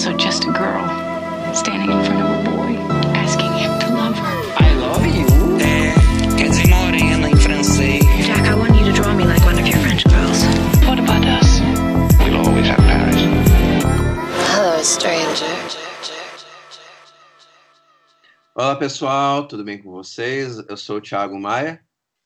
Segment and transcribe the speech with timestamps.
[0.00, 0.88] also just a girl
[1.54, 2.74] standing in front of a boy,
[3.12, 4.36] asking him to love her.
[4.56, 5.26] I love you.
[5.60, 5.92] É,
[6.38, 8.02] quer dizer morena em francês.
[8.24, 10.42] Jack, I want you to draw me like one of your French girls.
[10.86, 11.60] What about us?
[12.24, 13.20] We'll always have Paris.
[14.54, 15.44] Hello, stranger.
[18.54, 20.56] Olá pessoal, tudo bem com vocês?
[20.66, 21.78] Eu sou o Thiago Maia.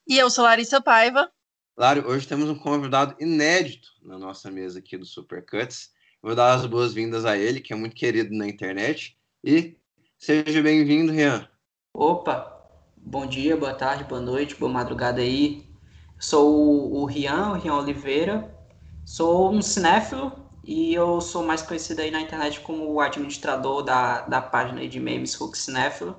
[0.09, 1.29] E eu sou Larissa Paiva.
[1.75, 5.93] Claro, hoje temos um convidado inédito na nossa mesa aqui do Supercuts.
[6.25, 9.15] Vou dar as boas-vindas a ele, que é muito querido na internet.
[9.45, 9.77] E
[10.19, 11.47] seja bem-vindo, Rian.
[11.93, 12.67] Opa,
[12.97, 15.69] bom dia, boa tarde, boa noite, boa madrugada aí.
[16.19, 18.57] Sou o Rian, o Rian Oliveira.
[19.05, 20.33] Sou um cinéfilo
[20.65, 24.99] e eu sou mais conhecido aí na internet como o administrador da, da página de
[24.99, 26.17] memes Hulk Cinéfilo.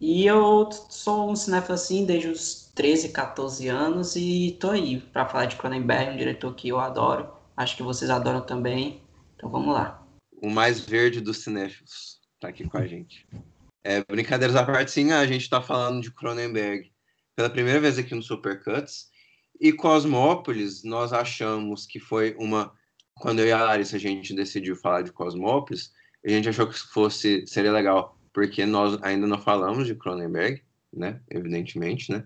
[0.00, 5.28] E eu sou um cinéfilo assim desde os 13, 14 anos e tô aí para
[5.28, 7.28] falar de Cronenberg, um diretor que eu adoro.
[7.56, 9.06] Acho que vocês adoram também.
[9.38, 10.04] Então vamos lá.
[10.42, 13.24] O mais verde dos cinéfilos tá aqui com a gente.
[13.84, 16.90] É, brincadeiras à parte, sim, a gente tá falando de Cronenberg
[17.36, 19.08] pela primeira vez aqui no Supercuts.
[19.60, 22.72] E Cosmópolis, nós achamos que foi uma.
[23.14, 25.92] Quando eu e a Larissa a gente decidiu falar de Cosmópolis,
[26.24, 31.20] a gente achou que fosse seria legal, porque nós ainda não falamos de Cronenberg, né?
[31.30, 32.24] Evidentemente, né?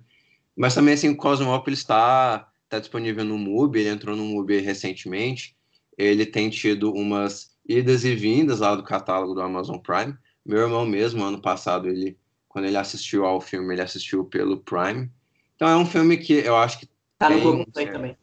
[0.57, 5.55] Mas também, assim, Cosmópolis está tá disponível no MUBI, ele entrou no MUBI recentemente
[5.97, 10.17] ele tem tido umas idas e vindas lá do catálogo do Amazon Prime.
[10.45, 12.19] Meu irmão mesmo, ano passado, ele
[12.53, 15.11] quando ele assistiu ao filme, ele assistiu pelo Prime.
[15.57, 17.39] Então é um filme que eu acho que tá tem...
[17.39, 18.17] no Google Play também.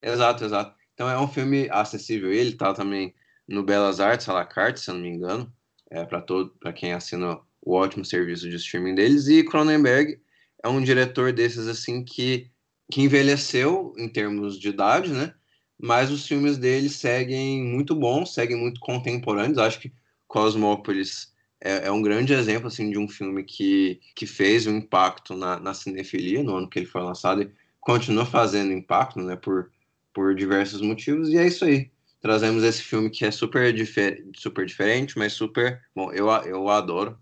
[0.00, 0.76] Exato, exato.
[0.94, 2.32] Então é um filme acessível.
[2.32, 3.12] Ele tá também
[3.48, 5.52] no Belas Artes, à la carte, se eu não me engano,
[5.90, 9.26] é para todo, para quem assina o ótimo serviço de streaming deles.
[9.26, 10.20] E Cronenberg
[10.62, 12.48] é um diretor desses assim que
[12.88, 15.34] que envelheceu em termos de idade, né?
[15.78, 19.58] Mas os filmes dele seguem muito bons, seguem muito contemporâneos.
[19.58, 19.92] Acho que
[20.26, 25.34] Cosmópolis é, é, um grande exemplo assim de um filme que, que fez um impacto
[25.36, 27.50] na, na cinefilia no ano que ele foi lançado e
[27.80, 29.70] continua fazendo impacto, né, por,
[30.12, 31.28] por diversos motivos.
[31.28, 31.90] E é isso aí.
[32.20, 36.10] Trazemos esse filme que é super, difer super diferente, mas super bom.
[36.12, 37.16] Eu, eu adoro.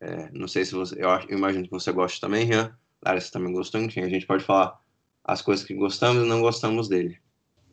[0.00, 0.94] É, não sei se você.
[0.94, 2.74] Eu, eu, imagino que você gosta também, Rian.
[3.04, 3.80] Larissa também gostou.
[3.80, 4.80] Enfim, a gente pode falar
[5.24, 7.18] as coisas que gostamos e não gostamos dele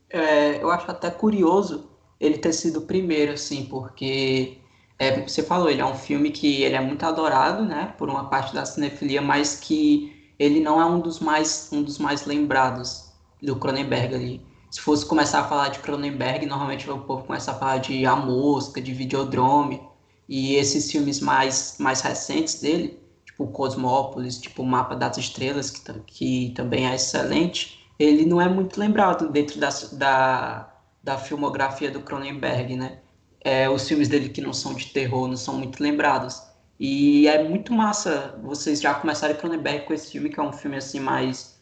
[0.10, 4.58] é, eu acho até curioso ele ter sido o primeiro, assim, porque
[4.98, 8.30] é, você falou, ele é um filme que ele é muito adorado, né, por uma
[8.30, 13.12] parte da cinefilia, mas que ele não é um dos mais, um dos mais lembrados
[13.42, 14.46] do Cronenberg ali.
[14.72, 18.16] Se fosse começar a falar de Cronenberg, normalmente o povo começa a falar de A
[18.16, 19.82] Mosca, de Videodrome,
[20.28, 26.54] e esses filmes mais, mais recentes dele, tipo Cosmópolis, tipo Mapa das Estrelas, que, que
[26.56, 32.76] também é excelente, ele não é muito lembrado dentro da, da, da filmografia do Cronenberg,
[32.76, 33.00] né?
[33.42, 36.42] É, os filmes dele que não são de terror não são muito lembrados.
[36.80, 40.78] E é muito massa vocês já começarem Cronenberg com esse filme, que é um filme
[40.78, 41.60] assim mais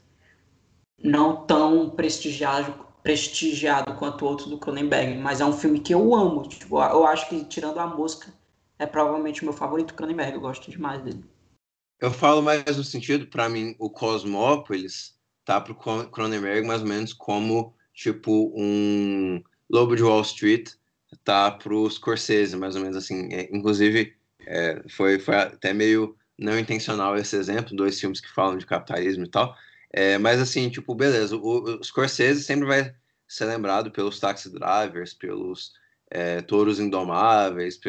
[1.04, 6.44] não tão prestigiado, prestigiado quanto outros do Cronenberg, mas é um filme que eu amo.
[6.44, 8.34] Tipo, eu acho que tirando a música
[8.80, 11.24] é provavelmente o meu favorito Cronenberg, eu gosto demais dele.
[12.00, 17.14] Eu falo mais no sentido, para mim, o Cosmópolis tá pro Cronenberg mais ou menos
[17.14, 20.72] como tipo um Lobo de Wall Street
[21.24, 23.34] tá pro Scorsese, mais ou menos assim.
[23.34, 24.16] É, inclusive,
[24.46, 29.26] é, foi, foi até meio não intencional esse exemplo, dois filmes que falam de capitalismo
[29.26, 29.56] e tal.
[29.94, 32.96] É, mas assim, tipo, beleza, o, o Scorsese sempre vai
[33.28, 35.74] ser lembrado pelos Taxi Drivers, pelos
[36.10, 37.80] é, Touros Indomáveis,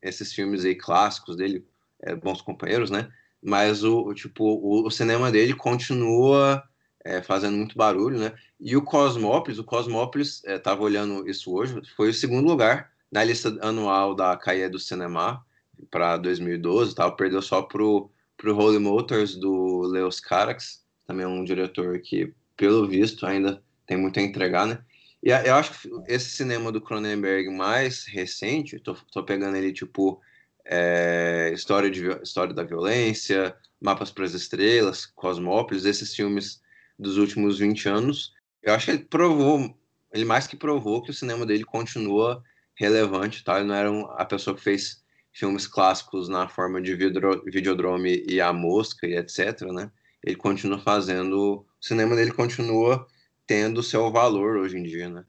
[0.00, 1.66] esses filmes aí clássicos dele,
[2.02, 3.10] é, Bons Companheiros, né?
[3.42, 6.62] Mas o, tipo, o, o cinema dele continua
[7.04, 8.32] é, fazendo muito barulho, né?
[8.60, 13.24] E o Cosmópolis, o Cosmópolis, estava é, olhando isso hoje, foi o segundo lugar na
[13.24, 15.44] lista anual da Caia do Cinema
[15.90, 21.44] para 2012, tal, perdeu só pro pro Holy Motors do Leos Carax, também é um
[21.44, 24.82] diretor que, pelo visto, ainda tem muito a entregar, né?
[25.22, 30.20] E eu acho que esse cinema do Cronenberg mais recente, tô, tô pegando ele tipo
[30.64, 36.60] é, história, de, história da violência, Mapas para as Estrelas, Cosmópolis, esses filmes
[36.98, 39.76] dos últimos 20 anos, eu acho que ele provou,
[40.12, 42.42] ele mais que provou que o cinema dele continua
[42.76, 43.58] relevante, tá?
[43.58, 45.02] Ele não era um, a pessoa que fez
[45.32, 49.90] filmes clássicos na forma de vidro, Videodrome e A Mosca e etc, né?
[50.22, 53.06] Ele continua fazendo, o cinema dele continua
[53.46, 55.24] tendo seu valor hoje em dia, né?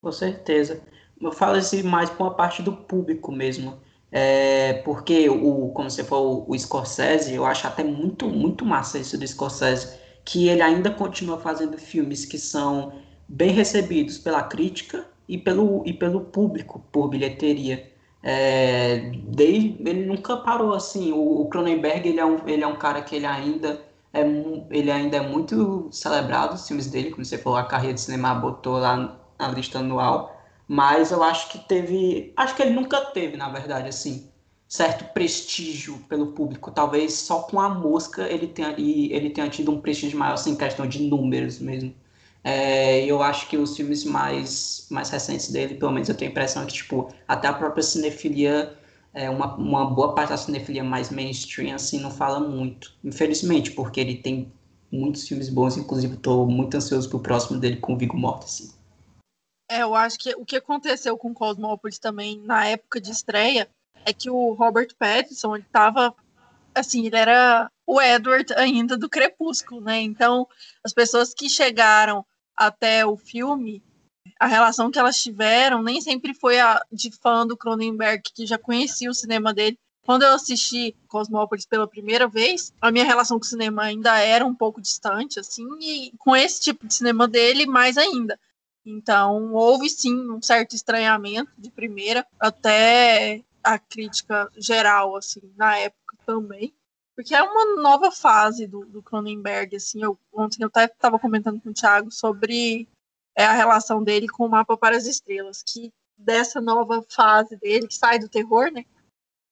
[0.00, 0.82] Com certeza.
[1.20, 3.80] Eu falo assim mais por uma parte do público mesmo.
[4.10, 9.18] É, porque o, como você falou, o Scorsese, eu acho até muito, muito massa isso
[9.18, 12.92] do Scorsese, que ele ainda continua fazendo filmes que são
[13.28, 17.90] bem recebidos pela crítica e pelo, e pelo público, por bilheteria.
[18.22, 21.12] É, desde, ele nunca parou assim.
[21.12, 24.20] O, o Cronenberg ele é, um, ele é um cara que ele ainda é,
[24.70, 28.34] ele ainda é muito celebrado, os filmes dele, como você falou, a carreira de cinema
[28.34, 30.35] botou lá na lista anual.
[30.68, 32.32] Mas eu acho que teve.
[32.36, 34.28] Acho que ele nunca teve, na verdade, assim,
[34.68, 36.70] certo prestígio pelo público.
[36.70, 40.86] Talvez só com a mosca ele tenha, ele tenha tido um prestígio maior, assim, questão
[40.86, 41.94] de números mesmo.
[42.42, 46.32] É, eu acho que os filmes mais, mais recentes dele, pelo menos eu tenho a
[46.32, 48.76] impressão que, tipo, até a própria cinefilia,
[49.12, 52.92] é, uma, uma boa parte da cinefilia mais mainstream, assim, não fala muito.
[53.02, 54.52] Infelizmente, porque ele tem
[54.92, 58.75] muitos filmes bons, inclusive estou muito ansioso pro próximo dele com o Vigo Mortensen.
[59.68, 63.68] É, eu acho que o que aconteceu com Cosmópolis também na época de estreia
[64.04, 66.14] é que o Robert Pattinson, ele tava
[66.74, 70.00] assim, ele era o Edward ainda do Crepúsculo, né?
[70.00, 70.46] Então,
[70.84, 72.24] as pessoas que chegaram
[72.56, 73.82] até o filme,
[74.38, 78.58] a relação que elas tiveram nem sempre foi a de fã do Cronenberg, que já
[78.58, 79.78] conhecia o cinema dele.
[80.04, 84.46] Quando eu assisti Cosmópolis pela primeira vez, a minha relação com o cinema ainda era
[84.46, 88.38] um pouco distante, assim, e com esse tipo de cinema dele, mais ainda.
[88.86, 96.16] Então, houve sim um certo estranhamento de primeira, até a crítica geral, assim, na época
[96.24, 96.72] também.
[97.16, 100.02] Porque é uma nova fase do, do Cronenberg, assim.
[100.02, 102.86] Eu, ontem eu até estava comentando com o Thiago sobre
[103.34, 107.88] é, a relação dele com o Mapa para as Estrelas, que dessa nova fase dele,
[107.88, 108.84] que sai do terror, né?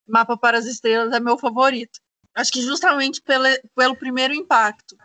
[0.07, 1.99] Mapa para as Estrelas é meu favorito.
[2.35, 4.97] Acho que justamente pelo, pelo primeiro impacto.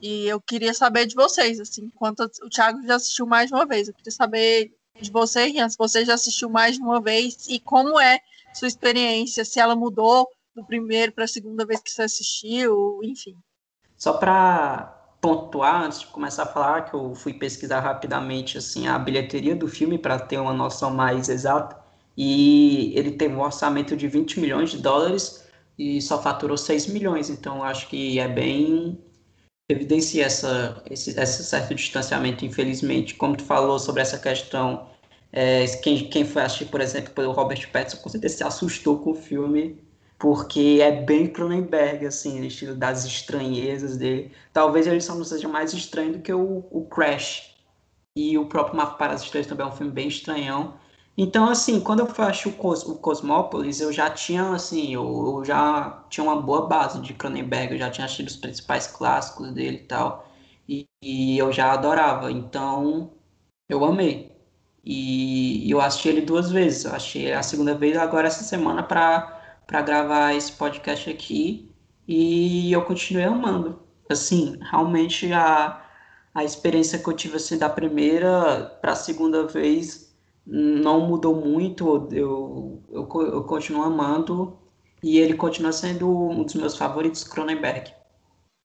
[0.00, 3.66] E eu queria saber de vocês, assim, enquanto o Thiago já assistiu mais de uma
[3.66, 3.88] vez.
[3.88, 7.58] Eu queria saber de você, Rian, se você já assistiu mais de uma vez e
[7.58, 8.20] como é
[8.52, 13.36] sua experiência, se ela mudou do primeiro para a segunda vez que você assistiu, enfim.
[13.96, 18.98] Só para pontuar, antes de começar a falar, que eu fui pesquisar rapidamente assim a
[18.98, 21.76] bilheteria do filme para ter uma noção mais exata,
[22.16, 25.44] e ele teve um orçamento de 20 milhões de dólares
[25.78, 29.00] e só faturou 6 milhões, então acho que é bem
[29.68, 33.14] evidencia essa, esse, esse certo distanciamento, infelizmente.
[33.14, 34.88] Como tu falou sobre essa questão,
[35.32, 39.10] é, quem, quem foi assistir, por exemplo, pelo Robert Pattinson, com certeza se assustou com
[39.10, 39.78] o filme
[40.18, 44.32] porque é bem Cronenberg, assim, no estilo das estranhezas dele.
[44.52, 47.54] Talvez ele só não seja mais estranho do que o, o Crash.
[48.16, 50.74] E o próprio Mapa para as Estrelas também é um filme bem estranhão.
[51.20, 55.02] Então, assim, quando eu assistir o, Cos, o Cosmópolis, eu já tinha, assim, eu,
[55.38, 59.50] eu, já tinha uma boa base de Cronenberg, eu já tinha assistido os principais clássicos
[59.52, 60.28] dele e tal.
[60.68, 63.10] E, e eu já adorava, então
[63.68, 64.32] eu amei.
[64.84, 66.84] E, eu assisti ele duas vezes.
[66.84, 71.68] Eu achei a segunda vez agora essa semana para gravar esse podcast aqui
[72.06, 73.80] e eu continuei amando.
[74.08, 75.82] Assim, realmente a,
[76.34, 80.07] a experiência que eu tive assim, da primeira para a segunda vez
[80.50, 84.58] não mudou muito, eu, eu, eu continuo amando
[85.02, 87.92] e ele continua sendo um dos meus favoritos, Cronenberg.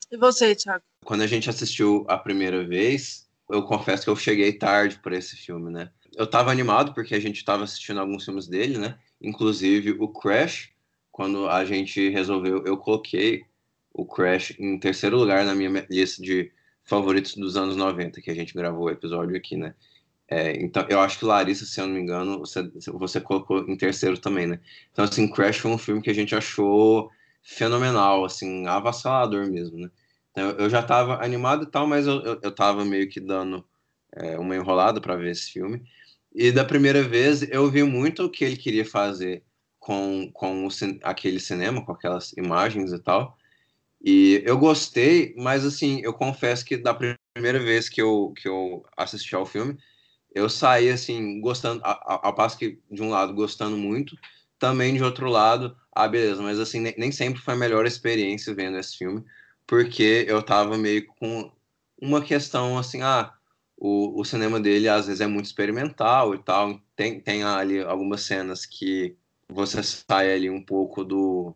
[0.09, 0.83] E você, Thiago?
[1.03, 5.35] Quando a gente assistiu a primeira vez, eu confesso que eu cheguei tarde para esse
[5.35, 5.91] filme, né?
[6.15, 8.97] Eu tava animado porque a gente tava assistindo alguns filmes dele, né?
[9.21, 10.69] Inclusive o Crash,
[11.11, 13.43] quando a gente resolveu, eu coloquei
[13.93, 16.49] o Crash em terceiro lugar na minha lista de
[16.85, 19.75] favoritos dos anos 90, que a gente gravou o episódio aqui, né?
[20.33, 22.63] É, então, eu acho que Larissa, se eu não me engano, você,
[22.93, 24.59] você colocou em terceiro também, né?
[24.91, 27.11] Então, assim, Crash foi um filme que a gente achou
[27.43, 29.91] fenomenal, assim, avassalador mesmo, né?
[30.31, 33.63] Então, eu já estava animado e tal, mas eu, eu, eu tava meio que dando
[34.13, 35.83] é, uma enrolada para ver esse filme.
[36.33, 39.43] E da primeira vez, eu vi muito o que ele queria fazer
[39.79, 40.69] com, com o,
[41.03, 43.37] aquele cinema, com aquelas imagens e tal.
[44.03, 48.83] E eu gostei, mas assim, eu confesso que da primeira vez que eu, que eu
[48.97, 49.77] assisti ao filme,
[50.33, 54.17] eu saí assim, gostando, ao passo que de um lado gostando muito,
[54.59, 58.53] também de outro lado, ah, beleza, mas assim, nem, nem sempre foi a melhor experiência
[58.53, 59.23] vendo esse filme,
[59.67, 61.51] porque eu tava meio com
[62.01, 63.33] uma questão assim, ah,
[63.77, 68.21] o, o cinema dele às vezes é muito experimental e tal, tem, tem ali algumas
[68.21, 69.15] cenas que
[69.49, 71.55] você sai ali um pouco do.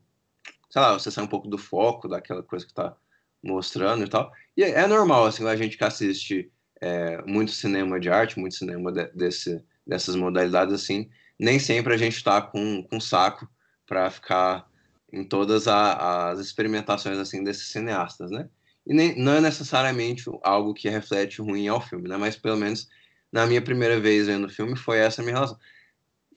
[0.70, 2.96] Sei lá, você sai um pouco do foco daquela coisa que tá
[3.42, 4.32] mostrando e tal.
[4.56, 8.92] E é, normal, assim, a gente que assiste é, muito cinema de arte, muito cinema
[8.92, 13.48] de, desse, dessas modalidades, assim, nem sempre a gente tá com, com saco
[13.86, 14.68] para ficar
[15.12, 18.50] em todas a, as experimentações, assim, desses cineastas, né?
[18.86, 22.18] E nem, não é necessariamente algo que reflete ruim ao filme, né?
[22.18, 22.88] Mas pelo menos
[23.32, 25.58] na minha primeira vez vendo o filme foi essa a minha relação.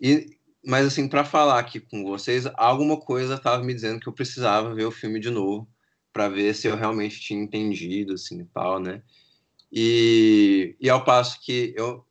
[0.00, 4.12] E mas assim, para falar aqui com vocês, alguma coisa estava me dizendo que eu
[4.12, 5.66] precisava ver o filme de novo
[6.12, 9.02] para ver se eu realmente tinha entendido, assim, e tal, né?
[9.72, 12.04] E, e ao passo que eu,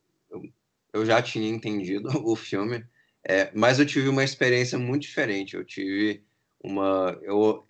[0.92, 2.84] eu, já tinha entendido o filme,
[3.22, 5.54] é, mas eu tive uma experiência muito diferente.
[5.54, 6.24] Eu tive
[6.62, 7.18] uma.
[7.22, 7.64] Eu,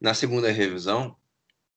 [0.00, 1.16] na segunda revisão,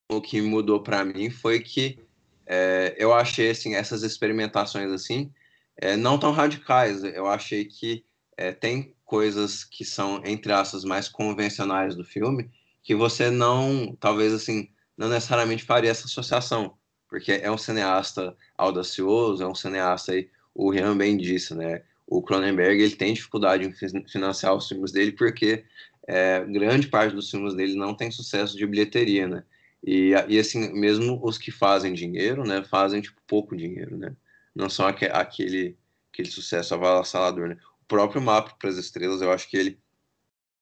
[0.10, 2.00] o que mudou para mim foi que
[2.46, 5.32] é, eu achei assim, essas experimentações assim
[5.78, 7.04] é, não tão radicais.
[7.04, 8.06] Eu achei que
[8.38, 12.50] é, tem coisas que são, entre aspas, mais convencionais do filme
[12.84, 16.78] que você não, talvez assim, não necessariamente faria essa associação,
[17.12, 21.84] porque é um cineasta audacioso, é um cineasta aí, o Rian bem disse, né?
[22.08, 25.66] O Cronenberg ele tem dificuldade em financiar os filmes dele porque
[26.08, 29.44] é, grande parte dos filmes dele não tem sucesso de bilheteria, né?
[29.86, 34.16] E, e assim, mesmo os que fazem dinheiro, né, fazem tipo pouco dinheiro, né?
[34.56, 35.78] Não são aqu aquele
[36.14, 37.58] aquele sucesso avassalador, né?
[37.82, 39.78] O próprio Mapa para as Estrelas, eu acho que ele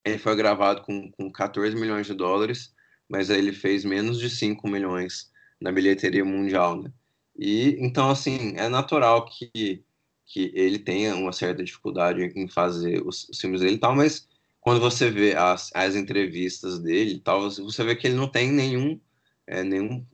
[0.04, 2.74] ele foi gravado com, com 14 milhões de dólares,
[3.08, 5.30] mas aí ele fez menos de 5 milhões
[5.60, 6.92] na bilheteria mundial, né?
[7.38, 9.84] E então assim, é natural que
[10.30, 14.28] que ele tenha uma certa dificuldade em fazer os, os filmes dele e tal, mas
[14.62, 18.52] quando você vê as, as entrevistas dele e tal, você vê que ele não tem
[18.52, 19.00] nenhum,
[19.48, 20.06] é, nenhum,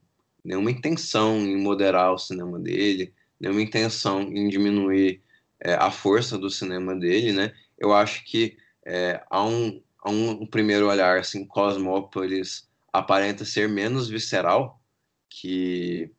[0.44, 5.22] nenhuma intenção em moderar o cinema dele, nenhuma intenção em diminuir
[5.60, 7.54] é, a força do cinema dele, né?
[7.78, 14.08] Eu acho que é, a, um, a um primeiro olhar, assim, Cosmópolis aparenta ser menos
[14.08, 14.80] visceral
[15.30, 16.12] que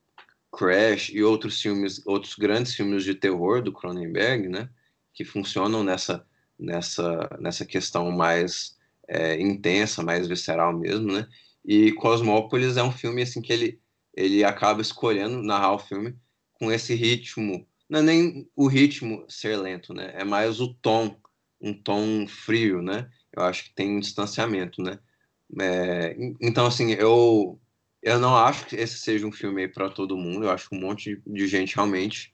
[0.57, 4.69] Crash e outros filmes, outros grandes filmes de terror do Cronenberg, né?
[5.15, 6.27] Que funcionam nessa
[6.59, 8.77] nessa nessa questão mais
[9.09, 11.29] é, intensa, mais visceral mesmo, né?
[11.65, 13.81] E Cosmópolis é um filme assim que ele
[14.15, 16.17] ele acaba escolhendo narrar o filme
[16.55, 20.13] com esse ritmo, não é nem o ritmo ser lento, né?
[20.15, 21.21] É mais o tom,
[21.61, 23.11] um tom frio, né?
[23.33, 24.99] Eu acho que tem um distanciamento, né?
[25.61, 27.61] É, então assim, eu
[28.07, 30.45] eu não acho que esse seja um filme para todo mundo.
[30.45, 32.33] Eu acho que um monte de gente realmente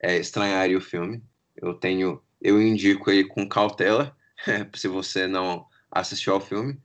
[0.00, 1.20] é, estranharia o filme.
[1.56, 4.16] Eu tenho, eu indico ele com cautela.
[4.76, 6.80] se você não assistiu ao filme,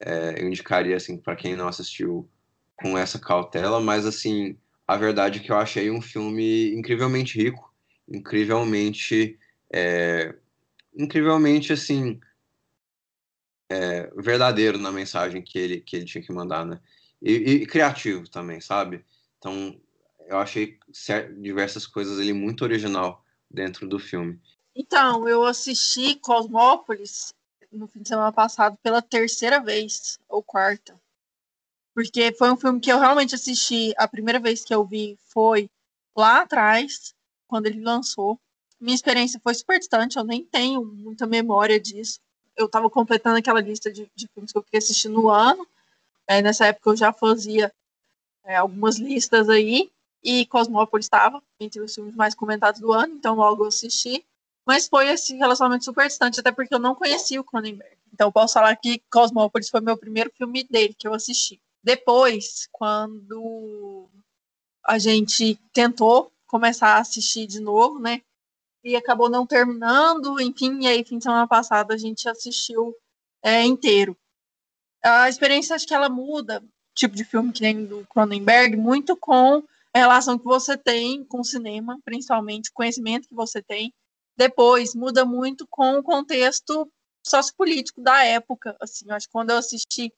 [0.00, 2.26] é, eu indicaria assim para quem não assistiu
[2.74, 3.78] com essa cautela.
[3.80, 4.56] Mas assim,
[4.88, 7.70] a verdade é que eu achei um filme incrivelmente rico,
[8.08, 9.38] incrivelmente,
[9.70, 10.34] é,
[10.96, 12.18] incrivelmente assim
[13.68, 16.80] é, verdadeiro na mensagem que ele que ele tinha que mandar, né?
[17.24, 19.04] E, e criativo também, sabe?
[19.38, 19.80] Então,
[20.26, 20.78] eu achei
[21.40, 24.38] diversas coisas ali muito original dentro do filme.
[24.76, 27.32] Então, eu assisti Cosmópolis
[27.72, 31.00] no fim de semana passado pela terceira vez, ou quarta.
[31.94, 35.70] Porque foi um filme que eu realmente assisti, a primeira vez que eu vi foi
[36.16, 37.14] lá atrás,
[37.46, 38.38] quando ele lançou.
[38.80, 42.20] Minha experiência foi super distante, eu nem tenho muita memória disso.
[42.56, 45.66] Eu estava completando aquela lista de, de filmes que eu queria assistir no ano,
[46.26, 47.72] é, nessa época eu já fazia
[48.44, 49.90] é, algumas listas aí,
[50.22, 54.24] e Cosmópolis estava entre os filmes mais comentados do ano, então logo eu assisti.
[54.66, 57.98] Mas foi esse relacionamento super distante, até porque eu não conhecia o Cronenberg.
[58.10, 61.60] Então posso falar que Cosmópolis foi meu primeiro filme dele que eu assisti.
[61.82, 64.08] Depois, quando
[64.86, 68.22] a gente tentou começar a assistir de novo, né?
[68.82, 72.94] E acabou não terminando, enfim, e aí fim de semana passado a gente assistiu
[73.42, 74.16] é, inteiro
[75.04, 76.62] a experiência acho que ela muda,
[76.94, 81.40] tipo de filme que nem do Cronenberg, muito com a relação que você tem com
[81.40, 83.92] o cinema, principalmente o conhecimento que você tem.
[84.36, 86.90] Depois, muda muito com o contexto
[87.24, 88.76] sociopolítico da época.
[88.80, 90.12] Assim, acho que quando eu assisti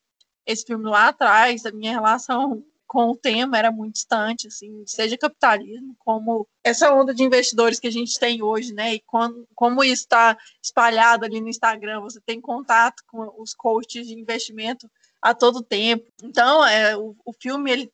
[0.46, 5.18] esse filme lá atrás, a minha relação com o tema era muito distante, assim, seja
[5.18, 8.94] capitalismo, como essa onda de investidores que a gente tem hoje, né?
[8.94, 14.06] E quando, como isso está espalhado ali no Instagram, você tem contato com os coaches
[14.06, 14.90] de investimento
[15.20, 16.06] a todo tempo.
[16.22, 17.92] Então, é, o, o filme ele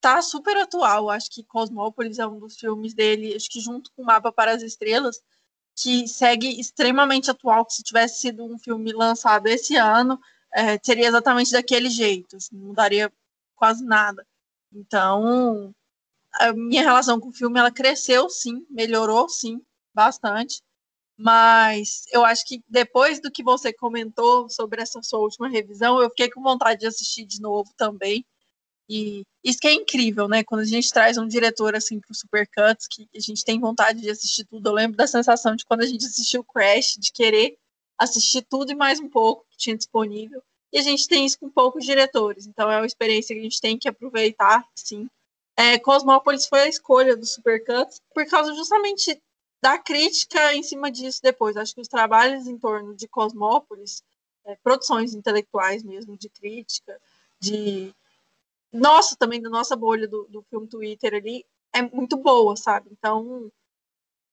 [0.00, 1.08] tá super atual.
[1.08, 4.62] Acho que Cosmópolis é um dos filmes dele, acho que junto com Mapa para as
[4.62, 5.20] Estrelas,
[5.76, 10.20] que segue extremamente atual, que se tivesse sido um filme lançado esse ano,
[10.52, 13.12] é, seria exatamente daquele jeito, assim, não mudaria
[13.54, 14.26] quase nada.
[14.72, 15.74] Então,
[16.34, 19.60] a minha relação com o filme ela cresceu sim, melhorou sim,
[19.94, 20.62] bastante.
[21.16, 26.10] Mas eu acho que depois do que você comentou sobre essa sua última revisão, eu
[26.10, 28.24] fiquei com vontade de assistir de novo também.
[28.88, 30.44] E isso que é incrível, né?
[30.44, 34.00] Quando a gente traz um diretor assim para o Supercuts, que a gente tem vontade
[34.00, 34.68] de assistir tudo.
[34.68, 37.56] Eu lembro da sensação de quando a gente assistiu Crash, de querer
[37.98, 40.42] assistir tudo e mais um pouco que tinha disponível.
[40.74, 43.60] E a gente tem isso com poucos diretores, então é uma experiência que a gente
[43.60, 45.08] tem que aproveitar, sim.
[45.56, 49.22] É, Cosmópolis foi a escolha do Supercuts por causa justamente
[49.62, 51.56] da crítica em cima disso depois.
[51.56, 54.02] Acho que os trabalhos em torno de Cosmópolis,
[54.44, 57.00] é, produções intelectuais mesmo, de crítica,
[57.38, 57.94] de
[58.72, 62.88] nossa, também da nossa bolha do, do filme Twitter ali, é muito boa, sabe?
[62.90, 63.48] Então,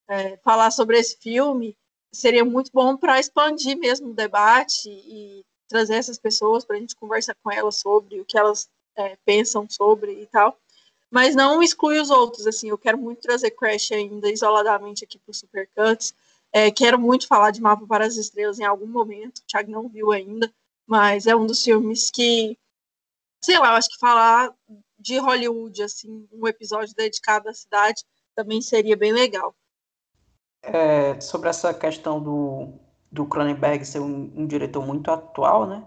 [0.10, 1.78] é, falar sobre esse filme,
[2.12, 6.96] seria muito bom para expandir mesmo o debate e trazer essas pessoas para a gente
[6.96, 10.58] conversar com elas sobre o que elas é, pensam sobre e tal.
[11.10, 15.32] Mas não exclui os outros, assim, eu quero muito trazer Crash ainda isoladamente aqui para
[15.32, 16.14] o Supercuts.
[16.52, 19.88] É, quero muito falar de Mapa para as Estrelas em algum momento, o Thiago não
[19.88, 20.54] viu ainda,
[20.86, 22.58] mas é um dos filmes que,
[23.42, 24.54] sei lá, eu acho que falar
[25.00, 28.04] de Hollywood, assim, um episódio dedicado à cidade,
[28.36, 29.56] também seria bem legal.
[30.62, 32.74] É, sobre essa questão do,
[33.12, 35.84] do Cronenberg ser um, um, diretor muito atual, né?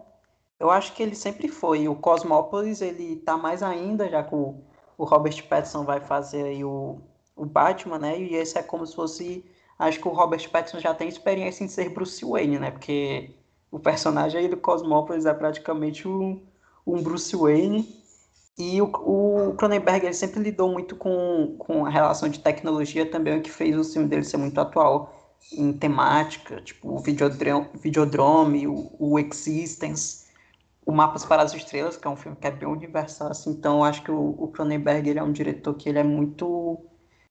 [0.61, 1.89] Eu acho que ele sempre foi.
[1.89, 4.57] O Cosmópolis, ele tá mais ainda, já que o,
[4.99, 6.99] o Robert Pattinson vai fazer aí o,
[7.35, 8.19] o Batman, né?
[8.19, 9.45] E esse é como se fosse...
[9.79, 12.71] Acho que o Robert Pattinson já tem experiência em ser Bruce Wayne, né?
[12.71, 13.35] Porque
[13.71, 16.41] o personagem aí do Cosmópolis é praticamente um,
[16.87, 17.89] um Bruce Wayne
[18.57, 23.39] e o, o Cronenberg ele sempre lidou muito com, com a relação de tecnologia também,
[23.39, 25.14] o que fez o filme dele ser muito atual
[25.53, 30.25] em temática, tipo o Videodrome, Videodrome o, o Existence,
[30.85, 33.79] o Mapas para as Estrelas, que é um filme que é bem universal, assim, então
[33.79, 36.85] eu acho que o, Cronenberg ele é um diretor que ele é muito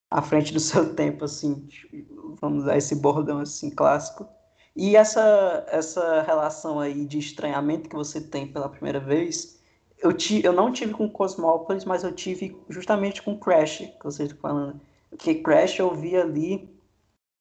[0.09, 1.67] à frente do seu tempo, assim,
[2.41, 4.27] vamos usar esse bordão assim clássico.
[4.75, 9.61] E essa, essa relação aí de estranhamento que você tem pela primeira vez,
[9.99, 14.29] eu, ti, eu não tive com Cosmópolis, mas eu tive justamente com Crash, que vocês
[14.29, 14.81] estão falando.
[15.09, 16.72] Porque Crash eu vi ali,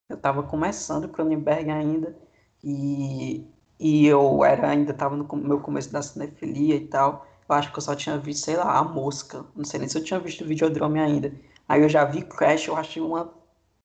[0.09, 2.15] eu estava começando Cronenberg ainda,
[2.63, 3.45] e,
[3.79, 7.25] e eu era ainda estava no meu começo da cinefilia e tal.
[7.47, 9.45] Eu acho que eu só tinha visto, sei lá, a mosca.
[9.55, 11.33] Não sei nem se eu tinha visto o Videodrome ainda.
[11.67, 13.33] Aí eu já vi Crash, eu achei uma,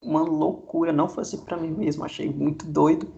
[0.00, 3.12] uma loucura, não fosse para mim mesmo, achei muito doido.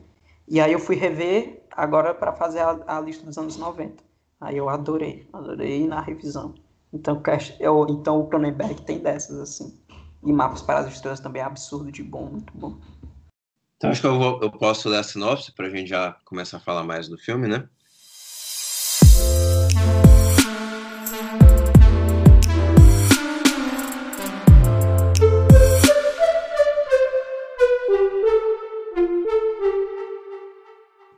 [0.48, 4.02] E aí eu fui rever agora para fazer a, a lista dos anos 90.
[4.40, 6.54] Aí eu adorei, adorei na revisão.
[6.92, 7.22] Então,
[7.60, 9.78] eu, então o Cronenberg tem dessas, assim.
[10.22, 12.78] E Mapas para as Estrelas também é absurdo de bom, muito bom.
[13.76, 16.58] Então acho que eu, vou, eu posso ler a sinopse para a gente já começar
[16.58, 17.66] a falar mais do filme, né?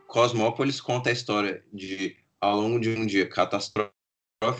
[0.07, 3.93] Cosmópolis conta a história de ao longo de um dia catastrófico,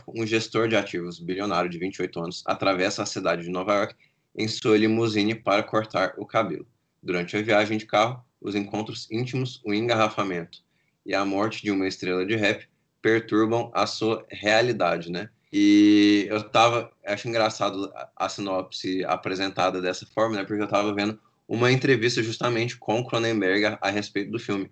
[0.09, 3.95] um gestor de ativos bilionário de 28 anos atravessa a cidade de Nova York
[4.35, 6.67] em sua limusine para cortar o cabelo.
[7.03, 10.59] Durante a viagem de carro, os encontros íntimos, o engarrafamento
[11.05, 12.67] e a morte de uma estrela de rap
[13.01, 15.29] perturbam a sua realidade, né?
[15.53, 20.45] E eu tava, acho engraçado a sinopse apresentada dessa forma, né?
[20.45, 24.71] Porque eu tava vendo uma entrevista justamente com Cronenberg a, a respeito do filme.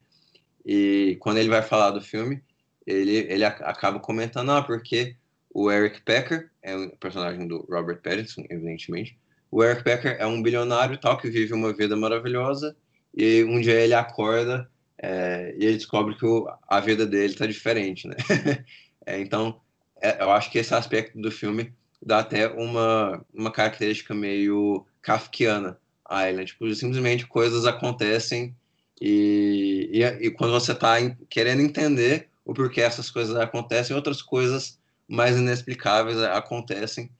[0.64, 2.42] E quando ele vai falar do filme,
[2.86, 5.16] ele, ele acaba comentando, ah, porque
[5.52, 9.18] o Eric Pecker, é o personagem do Robert Pattinson, evidentemente,
[9.50, 12.76] o Eric Pecker é um bilionário tal que vive uma vida maravilhosa
[13.14, 14.70] e um dia ele acorda
[15.02, 18.16] é, e ele descobre que o, a vida dele está diferente, né?
[19.06, 19.60] é, então,
[20.00, 25.78] é, eu acho que esse aspecto do filme dá até uma, uma característica meio kafkiana
[26.04, 26.44] a ele, né?
[26.44, 28.54] Tipo, simplesmente coisas acontecem
[29.00, 30.96] e, e, e quando você está
[31.30, 37.10] querendo entender o porquê essas coisas acontecem, outras coisas mais inexplicáveis acontecem.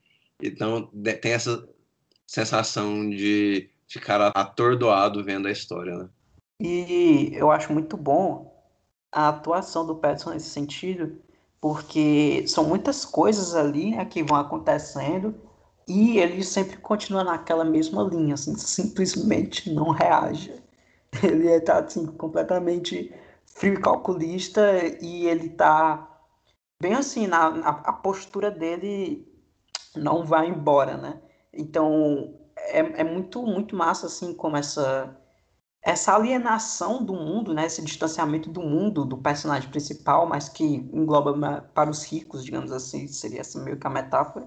[0.43, 0.90] Então,
[1.21, 1.66] tem essa
[2.31, 6.09] sensação de ficar atordoado vendo a história, né?
[6.61, 8.55] E eu acho muito bom
[9.11, 11.21] a atuação do Pattinson nesse sentido,
[11.61, 15.35] porque são muitas coisas ali né, que vão acontecendo
[15.88, 20.55] e ele sempre continua naquela mesma linha, assim, simplesmente não reage.
[21.25, 23.12] Ele está assim, completamente
[23.45, 24.62] frio e calculista
[25.03, 26.09] e ele tá
[26.81, 29.27] bem assim, na, a postura dele
[29.97, 31.21] não vai embora, né?
[31.53, 35.17] Então é, é muito, muito massa assim como essa
[35.83, 41.63] essa alienação do mundo, né, esse distanciamento do mundo do personagem principal, mas que engloba
[41.75, 44.47] para os ricos, digamos assim, seria essa meio que a metáfora.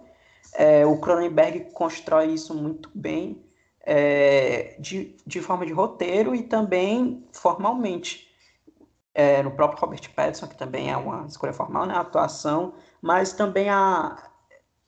[0.54, 3.44] É, o Cronenberg constrói isso muito bem
[3.82, 8.32] é, de, de forma de roteiro e também formalmente.
[9.16, 13.32] É, no próprio Robert Pattinson, que também é uma escolha formal, né, a atuação, mas
[13.32, 14.32] também a,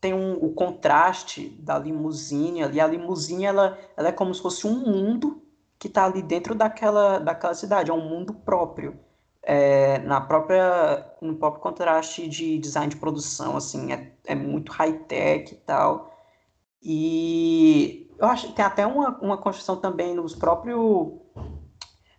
[0.05, 2.79] tem um, o contraste da limusine ali.
[2.79, 5.41] A limusine ela, ela é como se fosse um mundo
[5.79, 8.99] que está ali dentro daquela, daquela cidade, é um mundo próprio.
[9.41, 15.51] É, na própria, no próprio contraste de design de produção, assim, é, é muito high-tech
[15.51, 16.15] e tal.
[16.83, 21.13] E eu acho que tem até uma, uma construção também nos próprios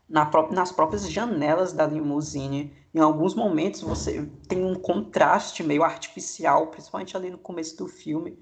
[0.08, 2.72] na pró nas próprias janelas da limusine.
[2.94, 8.38] Em alguns momentos você tem um contraste meio artificial, principalmente ali no começo do filme,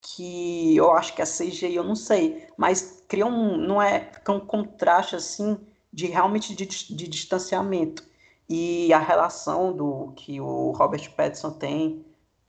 [0.00, 4.32] que eu acho que é CGI, eu não sei, mas cria um, não é, fica
[4.32, 5.58] um contraste assim
[5.92, 8.02] de realmente de, de distanciamento
[8.48, 12.04] e a relação do que o Robert Pattinson tem,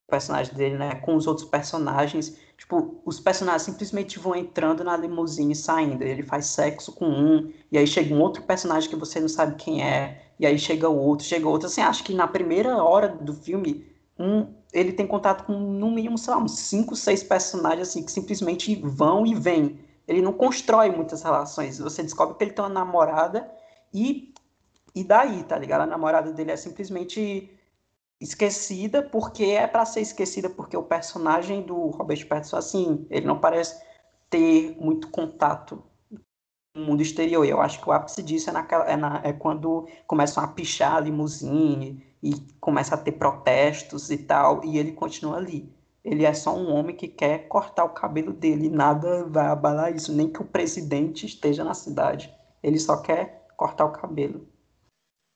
[0.08, 4.96] o personagem dele, né, com os outros personagens, tipo, os personagens simplesmente vão entrando na
[4.96, 8.96] limusine e saindo, ele faz sexo com um, e aí chega um outro personagem que
[8.96, 12.28] você não sabe quem é, e aí chega outro, chega outro, assim, acho que na
[12.28, 16.96] primeira hora do filme, um, ele tem contato com no mínimo, sei lá, uns cinco,
[16.96, 19.80] seis personagens assim que simplesmente vão e vêm.
[20.08, 21.80] Ele não constrói muitas relações.
[21.80, 23.50] Você descobre que ele tem uma namorada
[23.92, 24.34] e
[24.94, 25.82] e daí, tá ligado?
[25.82, 27.50] A namorada dele é simplesmente
[28.22, 33.40] esquecida porque é para ser esquecida porque o personagem do Robert Pattinson assim, ele não
[33.40, 33.84] parece
[34.30, 35.84] ter muito contato
[36.74, 37.44] com o mundo exterior.
[37.44, 40.96] Eu acho que o ápice disso é, naquela, é, na, é quando começam a pichar
[40.96, 45.74] a limusine e começa a ter protestos e tal, e ele continua ali.
[46.04, 50.14] Ele é só um homem que quer cortar o cabelo dele, nada vai abalar isso,
[50.14, 52.34] nem que o presidente esteja na cidade.
[52.62, 54.48] Ele só quer cortar o cabelo.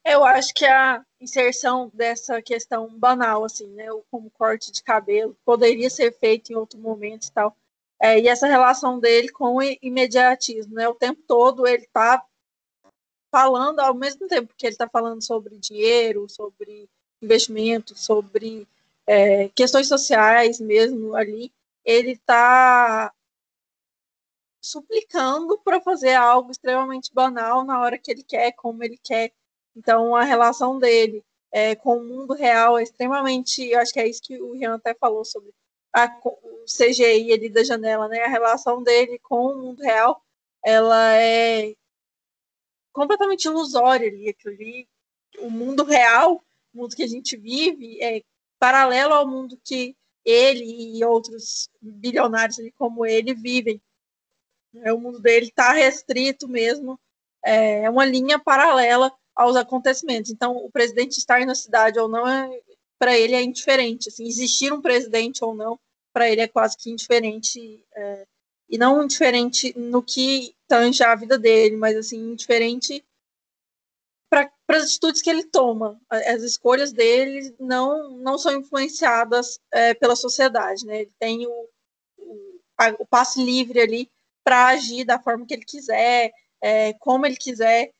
[0.04, 5.90] Eu acho que a inserção dessa questão banal, assim, né, como corte de cabelo, poderia
[5.90, 7.56] ser feito em outro momento e tal.
[8.00, 12.24] É, e essa relação dele com o imediatismo, né, o tempo todo ele tá
[13.30, 16.88] falando ao mesmo tempo que ele está falando sobre dinheiro, sobre
[17.20, 18.66] investimento, sobre
[19.06, 21.52] é, questões sociais mesmo ali,
[21.84, 23.12] ele está
[24.60, 29.32] suplicando para fazer algo extremamente banal na hora que ele quer, como ele quer.
[29.76, 33.62] Então, a relação dele é, com o mundo real é extremamente.
[33.62, 35.52] Eu acho que é isso que o Rian até falou sobre
[35.94, 38.22] a, o CGI ali da janela, né?
[38.22, 40.22] A relação dele com o mundo real
[40.64, 41.74] ela é
[42.92, 44.88] completamente ilusória ali, aquilo ali,
[45.38, 46.42] o mundo real,
[46.74, 48.22] o mundo que a gente vive, é
[48.58, 53.80] paralelo ao mundo que ele e outros bilionários ali como ele vivem.
[54.82, 56.98] É, o mundo dele está restrito mesmo,
[57.44, 60.30] é, é uma linha paralela aos acontecimentos.
[60.30, 62.60] Então, o presidente estar na cidade ou não, é,
[62.98, 64.08] para ele é indiferente.
[64.08, 65.78] Assim, existir um presidente ou não,
[66.12, 67.84] para ele é quase que indiferente.
[67.94, 68.26] É,
[68.68, 73.04] e não indiferente no que tange a vida dele, mas assim, indiferente
[74.28, 76.00] para as atitudes que ele toma.
[76.10, 81.02] As escolhas dele não, não são influenciadas é, pela sociedade, né?
[81.02, 81.68] Ele tem o,
[82.18, 84.10] o, a, o passe livre ali
[84.44, 87.92] para agir da forma que ele quiser, é, como ele quiser.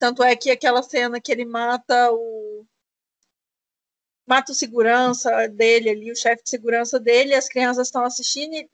[0.00, 2.66] Tanto é que aquela cena que ele mata o
[4.26, 8.70] mata o segurança dele ali, o chefe de segurança dele, as crianças estão assistindo e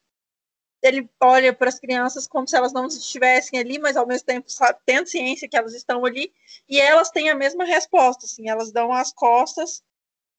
[0.83, 4.49] ele olha para as crianças como se elas não estivessem ali, mas ao mesmo tempo
[4.51, 6.33] sabe, tendo ciência que elas estão ali,
[6.69, 9.83] e elas têm a mesma resposta, assim, elas dão as costas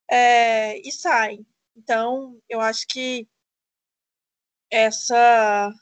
[0.10, 1.46] é, e saem.
[1.76, 3.28] Então, eu acho que
[4.70, 5.74] essa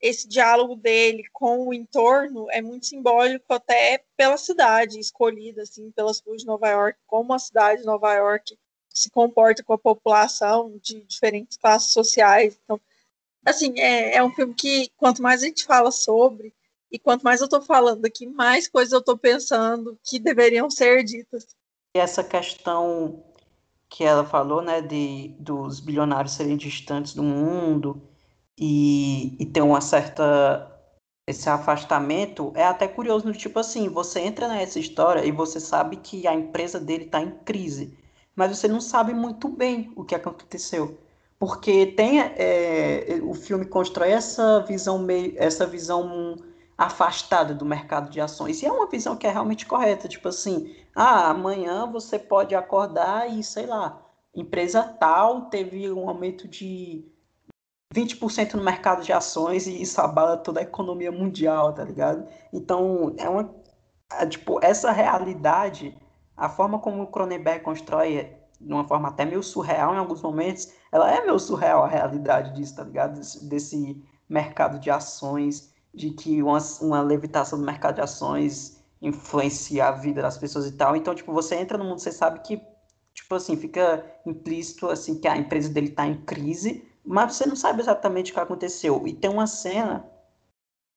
[0.00, 6.20] esse diálogo dele com o entorno é muito simbólico até pela cidade escolhida assim pelas
[6.20, 8.58] ruas de Nova York, como a cidade de Nova York
[8.88, 12.58] se comporta com a população de diferentes classes sociais.
[12.64, 12.80] Então,
[13.44, 16.52] assim, é, é um filme que quanto mais a gente fala sobre,
[16.90, 21.04] e quanto mais eu tô falando aqui, mais coisas eu tô pensando que deveriam ser
[21.04, 21.46] ditas.
[21.94, 23.24] E essa questão
[23.88, 28.09] que ela falou, né, de dos bilionários serem distantes do mundo
[28.60, 30.66] e, e ter uma certa
[31.26, 35.96] esse afastamento é até curioso no tipo assim, você entra nessa história e você sabe
[35.96, 37.96] que a empresa dele está em crise,
[38.34, 40.98] mas você não sabe muito bem o que aconteceu.
[41.38, 46.36] Porque tem é, o filme constrói essa visão meio essa visão
[46.76, 48.62] afastada do mercado de ações.
[48.62, 53.30] E é uma visão que é realmente correta tipo assim ah amanhã você pode acordar
[53.30, 54.02] e sei lá
[54.34, 57.04] empresa tal teve um aumento de
[57.94, 63.14] 20% no mercado de ações e isso abala toda a economia mundial tá ligado então
[63.18, 63.54] é uma
[64.12, 65.96] é, tipo essa realidade
[66.36, 70.72] a forma como o Cronenberg constrói de uma forma até meio surreal em alguns momentos,
[70.92, 73.18] ela é meio surreal a realidade disso, tá ligado?
[73.18, 79.86] Desse, desse mercado de ações, de que uma, uma levitação do mercado de ações influencia
[79.86, 80.94] a vida das pessoas e tal.
[80.94, 82.60] Então, tipo, você entra no mundo, você sabe que,
[83.14, 87.56] tipo assim, fica implícito, assim, que a empresa dele tá em crise, mas você não
[87.56, 89.06] sabe exatamente o que aconteceu.
[89.06, 90.04] E tem uma cena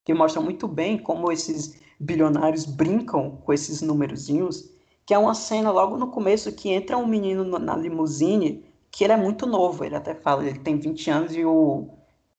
[0.04, 4.74] que mostra muito bem como esses bilionários brincam com esses númerozinhos
[5.06, 9.14] que é uma cena logo no começo que entra um menino na limusine, que ele
[9.14, 11.90] é muito novo, ele até fala, ele tem 20 anos e o,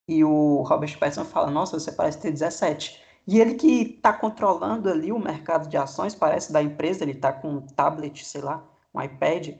[0.07, 3.01] e o Robert Pattinson fala, nossa, você parece ter 17.
[3.27, 7.33] E ele que está controlando ali o mercado de ações, parece, da empresa, ele está
[7.33, 9.55] com um tablet, sei lá, um iPad,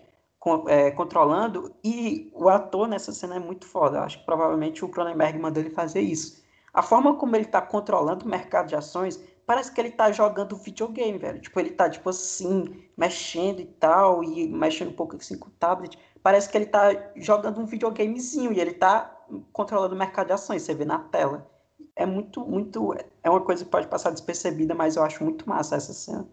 [0.67, 4.01] é, controlando, e o ator nessa cena é muito foda.
[4.01, 6.43] Acho que provavelmente o Cronenberg mandou ele fazer isso.
[6.73, 10.55] A forma como ele está controlando o mercado de ações parece que ele tá jogando
[10.55, 11.39] videogame, velho.
[11.39, 15.51] Tipo, ele tá, tipo assim, mexendo e tal, e mexendo um pouco assim com o
[15.51, 15.97] tablet.
[16.21, 19.15] Parece que ele tá jogando um videogamezinho e ele tá
[19.53, 21.49] controlando o mercado de ações, você vê na tela.
[21.95, 22.93] É muito, muito.
[23.23, 26.27] É uma coisa que pode passar despercebida, mas eu acho muito massa essa cena.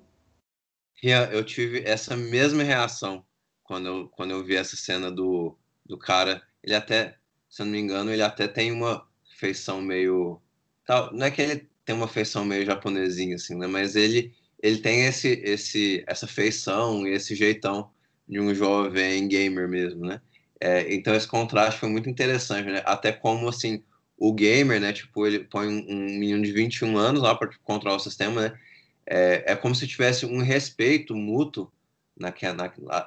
[1.31, 3.25] Eu tive essa mesma reação
[3.73, 5.57] quando eu, quando eu vi essa cena do,
[5.87, 6.43] do cara.
[6.63, 7.17] Ele até,
[7.49, 9.07] se eu não me engano, ele até tem uma
[9.39, 10.43] feição meio.
[10.85, 13.67] Tal, não é que ele tem uma feição meio japonesinha, assim, né?
[13.67, 17.91] Mas ele, ele tem esse, esse, essa feição e esse jeitão
[18.29, 20.21] de um jovem gamer mesmo, né?
[20.61, 22.83] É, então esse contraste foi muito interessante, né?
[22.85, 23.83] Até como, assim,
[24.19, 24.93] o gamer, né?
[24.93, 28.59] Tipo, ele põe um, menino de 21 anos lá para controlar o sistema, né?
[29.07, 31.73] É, é como se tivesse um respeito mútuo
[32.17, 32.33] na,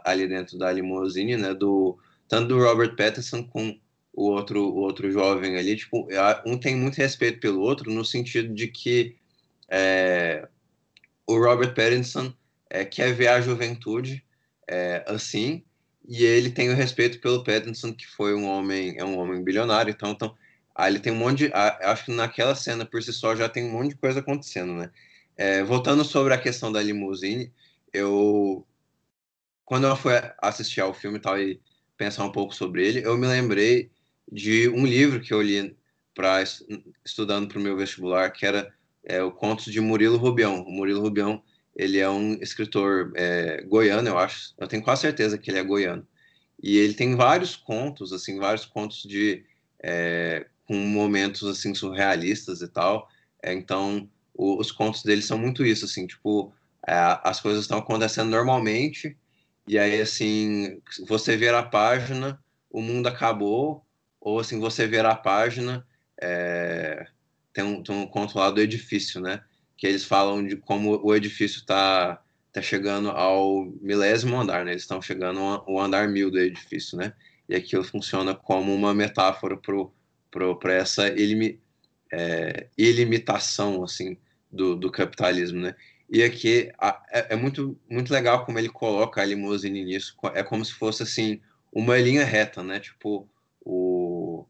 [0.04, 1.54] ali dentro da limousine, né?
[1.54, 3.80] Do, tanto do Robert Pattinson com
[4.14, 6.08] o outro, o outro jovem ali, tipo,
[6.46, 9.16] um tem muito respeito pelo outro no sentido de que
[9.70, 10.48] é,
[11.28, 12.34] o Robert Pattinson
[12.70, 14.24] é, quer ver a juventude
[14.70, 15.64] é, assim,
[16.08, 19.92] e ele tem o respeito pelo Pattinson, que foi um homem, é um homem bilionário,
[19.92, 20.36] então, então
[20.74, 23.66] aí ele tem um monte de, acho que naquela cena por si só já tem
[23.66, 24.92] um monte de coisa acontecendo, né?
[25.38, 27.52] É, voltando sobre a questão da limusine,
[27.92, 28.66] eu
[29.66, 31.60] quando eu fui assistir ao filme e tal e
[31.98, 33.90] pensar um pouco sobre ele, eu me lembrei
[34.32, 35.76] de um livro que eu li
[36.14, 36.44] para
[37.04, 38.72] estudando para o meu vestibular, que era
[39.04, 40.62] é, o Contos de Murilo Rubião.
[40.64, 41.44] O Murilo Rubião,
[41.76, 44.54] ele é um escritor é, goiano, eu acho.
[44.58, 46.08] Eu tenho quase certeza que ele é goiano.
[46.62, 49.44] E ele tem vários contos, assim, vários contos de
[49.84, 53.10] é, com momentos assim surrealistas e tal.
[53.44, 56.54] É, então, o, os contos dele são muito isso, assim, tipo,
[56.88, 59.18] é, as coisas estão acontecendo normalmente
[59.68, 63.84] e aí, assim, você vira a página, o mundo acabou,
[64.20, 65.86] ou assim, você ver a página,
[66.22, 67.08] é,
[67.54, 69.44] tem, um, tem um conto lá do edifício, né?
[69.78, 74.72] Que eles falam de como o edifício está tá chegando ao milésimo andar, né?
[74.72, 77.14] Eles estão chegando ao andar mil do edifício, né?
[77.50, 81.60] E aquilo funciona como uma metáfora para essa ilimi,
[82.12, 84.18] é, ilimitação, assim,
[84.52, 85.76] do, do capitalismo, né?
[86.10, 86.72] E aqui
[87.12, 90.16] é, é, muito, muito legal como ele coloca a limusine nisso.
[90.34, 91.42] É como se fosse, assim,
[91.72, 92.80] uma linha reta, né?
[92.80, 93.28] Tipo,
[93.62, 94.46] o,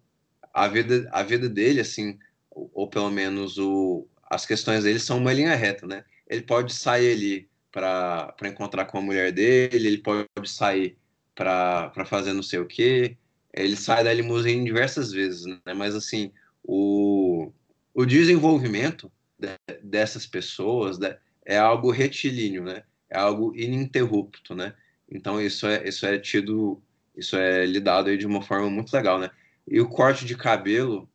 [0.54, 2.20] a, vida, a vida dele, assim,
[2.52, 6.04] ou, ou pelo menos o, as questões dele são uma linha reta, né?
[6.28, 10.98] Ele pode sair ali para encontrar com a mulher dele, ele pode sair
[11.34, 13.18] para fazer não sei o quê,
[13.54, 15.74] ele sai da limusine diversas vezes, né?
[15.74, 16.32] Mas, assim,
[16.64, 17.52] o,
[17.94, 22.84] o desenvolvimento de, dessas pessoas de, é algo retilíneo, né?
[23.10, 24.74] É algo ininterrupto, né?
[25.10, 26.82] Então, isso é, isso é tido
[27.16, 29.30] isso é lidado de uma forma muito legal, né?
[29.68, 31.10] E o corte de cabelo,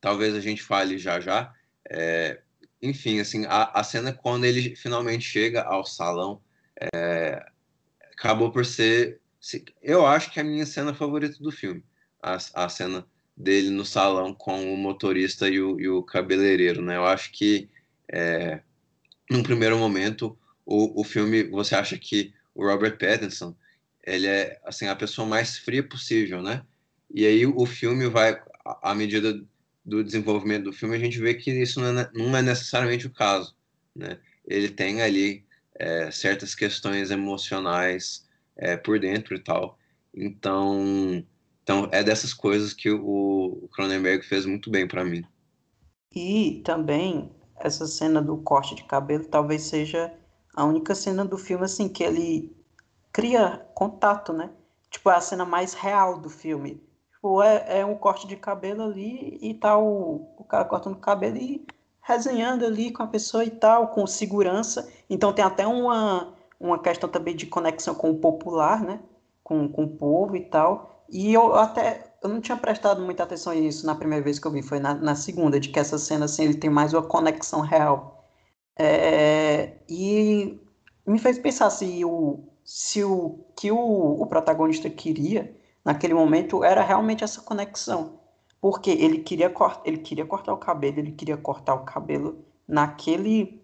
[0.00, 1.52] talvez a gente fale já já.
[1.88, 2.40] É,
[2.80, 6.40] enfim, assim, a, a cena quando ele finalmente chega ao salão
[6.94, 7.44] é,
[8.12, 9.20] acabou por ser,
[9.82, 11.84] eu acho que é a minha cena favorita do filme,
[12.22, 16.96] a, a cena dele no salão com o motorista e o, e o cabeleireiro, né?
[16.96, 17.68] Eu acho que,
[18.12, 18.60] é,
[19.30, 23.54] num primeiro momento, o, o filme, você acha que o Robert Pattinson
[24.04, 26.62] ele é assim a pessoa mais fria possível, né?
[27.10, 28.40] E aí o filme vai,
[28.82, 29.38] à medida
[29.84, 33.12] do desenvolvimento do filme, a gente vê que isso não é, não é necessariamente o
[33.12, 33.54] caso,
[33.94, 34.18] né?
[34.46, 39.78] Ele tem ali é, certas questões emocionais é, por dentro e tal.
[40.14, 41.24] Então,
[41.62, 45.22] então é dessas coisas que o, Cronenberg fez muito bem para mim.
[46.14, 50.12] E também essa cena do corte de cabelo talvez seja
[50.54, 52.56] a única cena do filme assim que ele
[53.12, 54.50] cria contato, né?
[54.90, 56.82] Tipo, é a cena mais real do filme.
[57.12, 61.00] Tipo, é, é um corte de cabelo ali e tá o, o cara cortando o
[61.00, 61.66] cabelo e
[62.00, 64.90] resenhando ali com a pessoa e tal, com segurança.
[65.10, 69.00] Então tem até uma, uma questão também de conexão com o popular, né?
[69.44, 71.04] Com, com o povo e tal.
[71.08, 74.52] E eu até eu não tinha prestado muita atenção nisso na primeira vez que eu
[74.52, 77.60] vi, foi na, na segunda, de que essa cena assim, ele tem mais uma conexão
[77.60, 78.26] real.
[78.78, 80.60] É, e
[81.06, 83.78] me fez pensar se o, se o que o,
[84.22, 88.20] o protagonista queria naquele momento era realmente essa conexão.
[88.60, 89.52] Porque ele queria,
[89.84, 93.62] ele queria cortar o cabelo, ele queria cortar o cabelo naquele.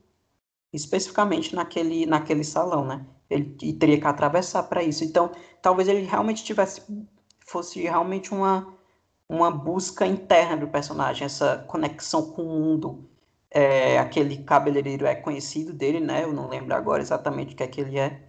[0.72, 3.06] especificamente naquele, naquele salão, né?
[3.30, 5.04] Ele teria que atravessar para isso.
[5.04, 5.30] Então,
[5.62, 6.82] talvez ele realmente tivesse.
[7.44, 8.74] Fosse realmente uma,
[9.28, 13.08] uma busca interna do personagem, essa conexão com o mundo.
[13.50, 16.24] É, aquele cabeleireiro é conhecido dele, né?
[16.24, 18.20] Eu não lembro agora exatamente o que é que ele é.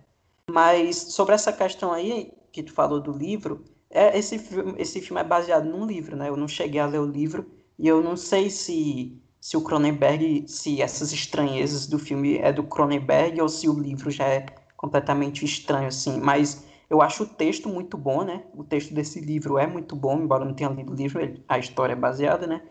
[0.50, 5.22] Mas sobre essa questão aí, que tu falou do livro, é, esse, filme, esse filme
[5.22, 6.30] é baseado num livro, né?
[6.30, 7.50] Eu não cheguei a ler o livro
[7.80, 12.64] e eu não sei se, se o Cronenberg, se essas estranhezas do filme é do
[12.64, 14.46] Cronenberg ou se o livro já é
[14.78, 16.20] completamente estranho, assim.
[16.20, 18.44] Mas eu acho o texto muito bom, né?
[18.54, 21.58] O texto desse livro é muito bom, embora eu não tenha lido o livro, a
[21.58, 22.62] história é baseada, né?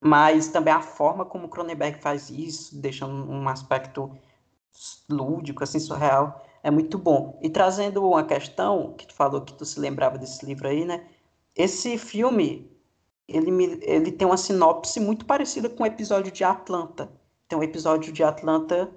[0.00, 4.10] Mas também a forma como Cronenberg faz isso, deixando um aspecto
[5.08, 7.38] lúdico, assim, surreal, é muito bom.
[7.42, 11.06] E trazendo uma questão, que tu falou que tu se lembrava desse livro aí, né?
[11.54, 12.70] Esse filme,
[13.26, 17.10] ele, me, ele tem uma sinopse muito parecida com o episódio de Atlanta.
[17.48, 18.90] Tem um episódio de Atlanta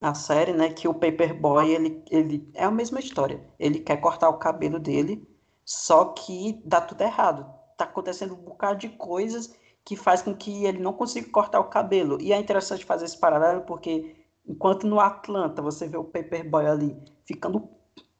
[0.00, 3.44] na série, né, que o Paperboy, ele, ele é a mesma história.
[3.58, 5.28] Ele quer cortar o cabelo dele,
[5.64, 7.46] só que dá tudo errado.
[7.76, 11.68] Tá acontecendo um bocado de coisas que faz com que ele não consiga cortar o
[11.68, 12.20] cabelo.
[12.20, 16.96] E é interessante fazer esse paralelo porque enquanto no Atlanta você vê o Paperboy ali
[17.24, 17.68] ficando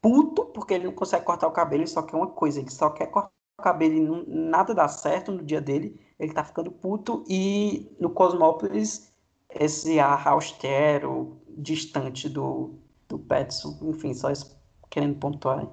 [0.01, 2.91] puto porque ele não consegue cortar o cabelo, ele só quer uma coisa, ele só
[2.91, 6.71] quer cortar o cabelo e não, nada dá certo no dia dele, ele tá ficando
[6.71, 9.13] puto e no Cosmópolis
[9.51, 12.75] esse ar austero, distante do,
[13.09, 13.79] do Petson.
[13.83, 15.69] Enfim, só isso querendo pontuar.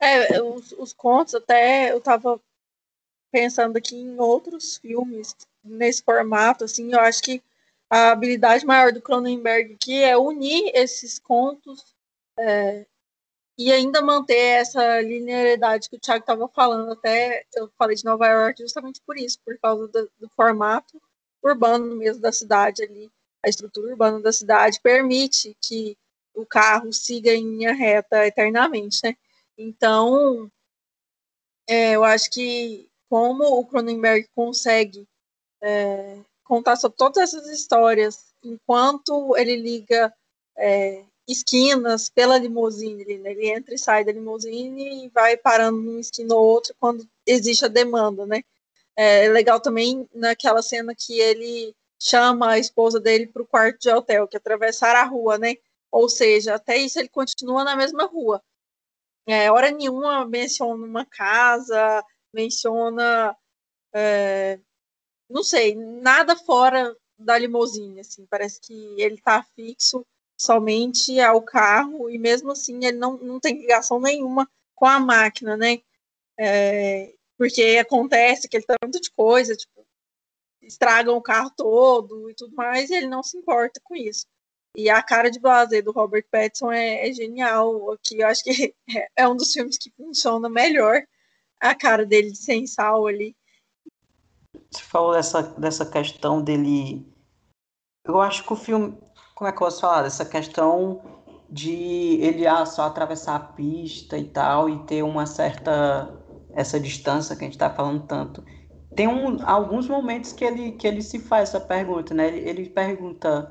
[0.00, 2.40] É, os, os contos, até eu tava
[3.32, 7.42] pensando aqui em outros filmes nesse formato, assim, eu acho que
[7.90, 11.96] a habilidade maior do Cronenberg aqui é unir esses contos
[12.38, 12.86] é,
[13.56, 16.92] e ainda manter essa linearidade que o Thiago estava falando.
[16.92, 21.00] Até eu falei de Nova York justamente por isso, por causa do, do formato
[21.42, 23.10] urbano mesmo da cidade ali
[23.48, 25.96] a estrutura urbana da cidade permite que
[26.34, 29.16] o carro siga em linha reta eternamente, né?
[29.56, 30.50] Então,
[31.66, 35.08] é, eu acho que como o Cronenberg consegue
[35.62, 40.14] é, contar sobre todas essas histórias enquanto ele liga
[40.56, 43.32] é, esquinas pela limusine, ele, né?
[43.32, 47.64] ele entra e sai da limusine e vai parando numa esquina ou outra quando existe
[47.64, 48.42] a demanda, né?
[48.96, 53.90] É legal também naquela cena que ele chama a esposa dele para o quarto de
[53.90, 55.56] hotel, que atravessar a rua, né?
[55.90, 58.42] Ou seja, até isso ele continua na mesma rua.
[59.26, 63.36] É, hora nenhuma menciona uma casa, menciona,
[63.92, 64.58] é,
[65.28, 70.06] não sei, nada fora da limusine, assim, parece que ele está fixo
[70.40, 75.56] somente ao carro e mesmo assim ele não, não tem ligação nenhuma com a máquina,
[75.56, 75.80] né?
[76.38, 79.77] É, porque acontece que ele tá tanto de coisa, tipo,
[80.62, 84.26] estragam o carro todo e tudo mais, e ele não se importa com isso.
[84.76, 87.92] E a cara de blazer do Robert Pattinson é, é genial.
[87.92, 88.74] Aqui eu acho que
[89.16, 91.02] é um dos filmes que funciona melhor
[91.60, 93.36] a cara dele sem sal ali.
[94.70, 97.06] Você falou dessa, dessa questão dele.
[98.04, 98.96] Eu acho que o filme.
[99.34, 100.02] Como é que eu posso falar?
[100.02, 101.02] Dessa questão
[101.48, 106.14] de ele ah, só atravessar a pista e tal, e ter uma certa.
[106.52, 108.44] essa distância que a gente está falando tanto
[108.98, 112.26] tem um, alguns momentos que ele, que ele se faz essa pergunta, né?
[112.26, 113.48] Ele, ele pergunta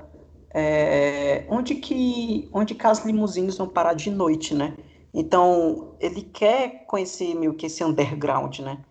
[0.53, 4.75] é, onde, que, onde que as limusines vão parar de noite, né?
[5.13, 8.83] Então, ele quer conhecer meio que esse underground, né?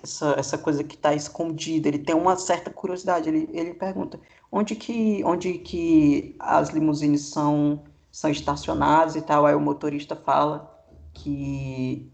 [0.00, 1.88] Essa, essa coisa que está escondida.
[1.88, 3.28] Ele tem uma certa curiosidade.
[3.28, 4.20] Ele, ele pergunta
[4.52, 9.44] onde que, onde que as limusines são, são estacionadas e tal.
[9.44, 10.72] Aí o motorista fala
[11.12, 12.08] que,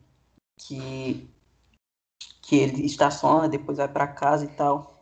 [0.56, 1.28] que
[2.46, 4.94] que ele estaciona, depois vai para casa e tal.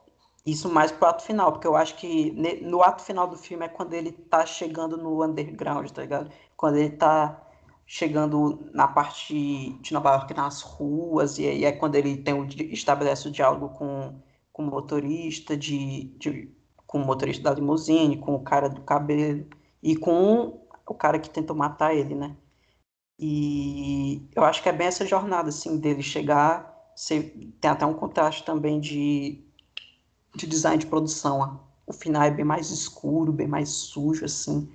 [0.46, 2.30] Isso mais pro ato final, porque eu acho que
[2.62, 6.30] no ato final do filme é quando ele tá chegando no underground, tá ligado?
[6.56, 7.42] Quando ele tá
[7.86, 12.46] chegando na parte de Nova York, nas ruas, e aí é quando ele tem o,
[12.72, 14.14] estabelece o diálogo com,
[14.50, 16.50] com o motorista, de, de,
[16.86, 19.46] com o motorista da limusine, com o cara do cabelo,
[19.82, 22.34] e com o cara que tentou matar ele, né?
[23.18, 27.22] E eu acho que é bem essa jornada, assim, dele chegar você
[27.60, 29.44] tem até um contraste também de,
[30.34, 31.60] de design de produção.
[31.86, 34.72] O final é bem mais escuro, bem mais sujo, assim.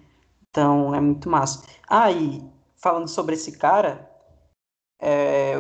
[0.50, 1.66] Então é muito massa.
[1.88, 2.44] Ah, e
[2.78, 4.10] falando sobre esse cara,
[5.00, 5.56] é,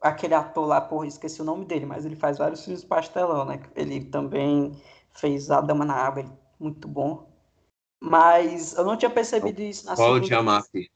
[0.00, 3.60] aquele ator lá, porra, esqueci o nome dele, mas ele faz vários filmes pastelão, né?
[3.74, 4.72] Ele também
[5.14, 6.24] fez A Dama na Água,
[6.58, 7.30] muito bom.
[8.00, 10.90] Mas eu não tinha percebido isso na Paulo Giamatti.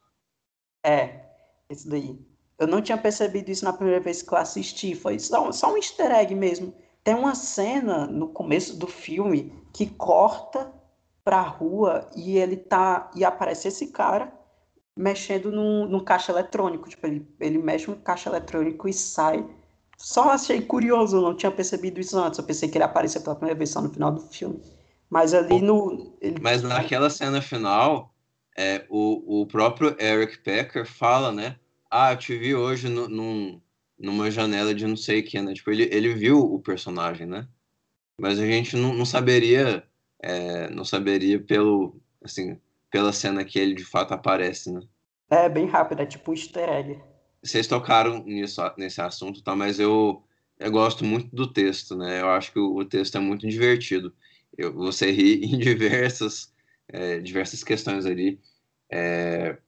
[0.84, 1.24] É,
[1.70, 2.18] esse daí.
[2.58, 4.94] Eu não tinha percebido isso na primeira vez que eu assisti.
[4.94, 6.74] Foi só, só um easter egg mesmo.
[7.04, 10.72] Tem uma cena no começo do filme que corta
[11.22, 13.10] pra rua e ele tá.
[13.14, 14.32] E aparece esse cara
[14.96, 16.88] mexendo num, num caixa eletrônico.
[16.88, 19.46] Tipo, ele, ele mexe no caixa eletrônico e sai.
[19.98, 22.38] Só achei curioso, eu não tinha percebido isso antes.
[22.38, 24.60] Eu pensei que ele aparecia pela primeira vez só no final do filme.
[25.10, 26.16] Mas ali no.
[26.20, 26.40] Ele...
[26.40, 28.12] Mas naquela cena final,
[28.56, 31.56] é, o, o próprio Eric Pecker fala, né?
[31.90, 33.60] Ah, eu te vi hoje no, num,
[33.98, 35.54] numa janela de não sei o que, né?
[35.54, 37.48] Tipo, ele, ele viu o personagem, né?
[38.20, 39.86] Mas a gente não, não saberia,
[40.22, 42.60] é, não saberia pelo, assim,
[42.90, 44.80] pela cena que ele de fato aparece, né?
[45.30, 47.00] É bem rápido, é tipo um easter egg.
[47.42, 49.54] Vocês tocaram nisso, nesse assunto, tá?
[49.54, 50.22] Mas eu,
[50.58, 52.20] eu gosto muito do texto, né?
[52.20, 54.14] Eu acho que o, o texto é muito divertido.
[54.56, 56.52] Eu, você ri em diversas,
[56.88, 58.40] é, diversas questões ali.
[58.90, 59.58] É,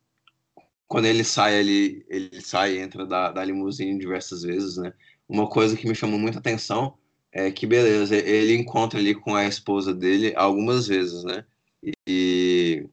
[0.89, 4.93] quando ele sai ali, ele sai e entra da, da limusine diversas vezes, né?
[5.29, 6.97] Uma coisa que me chamou muita atenção
[7.31, 11.45] é que, beleza, ele encontra ali com a esposa dele algumas vezes, né?
[12.07, 12.89] E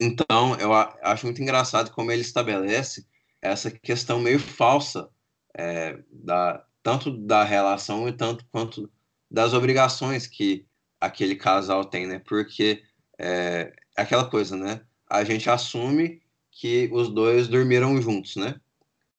[0.00, 3.06] então eu acho muito engraçado como ele estabelece
[3.40, 5.08] essa questão meio falsa
[5.56, 8.90] é, da tanto da relação e tanto quanto
[9.30, 10.66] das obrigações que
[11.00, 12.20] aquele casal tem, né?
[12.20, 12.82] Porque
[13.18, 14.82] é aquela coisa, né?
[15.08, 16.22] A gente assume
[16.52, 18.60] que os dois dormiram juntos, né?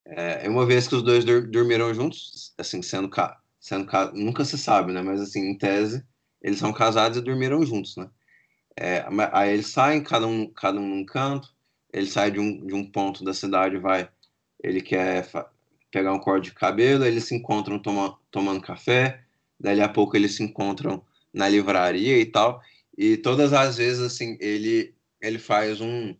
[0.06, 4.58] É, uma vez que os dois dormiram juntos, assim, sendo, ca sendo ca nunca se
[4.58, 5.02] sabe, né?
[5.02, 6.06] Mas assim, em tese,
[6.42, 8.10] eles são casados e dormiram juntos, né?
[8.78, 11.54] É, aí eles saem, cada um, cada um num canto,
[11.92, 14.10] ele sai de um, de um ponto da cidade, vai,
[14.64, 15.28] ele quer
[15.92, 19.24] pegar um corte de cabelo, eles se encontram toma, tomando café,
[19.60, 22.62] daí a pouco eles se encontram na livraria e tal,
[22.98, 26.16] e todas as vezes, assim, ele, ele faz um,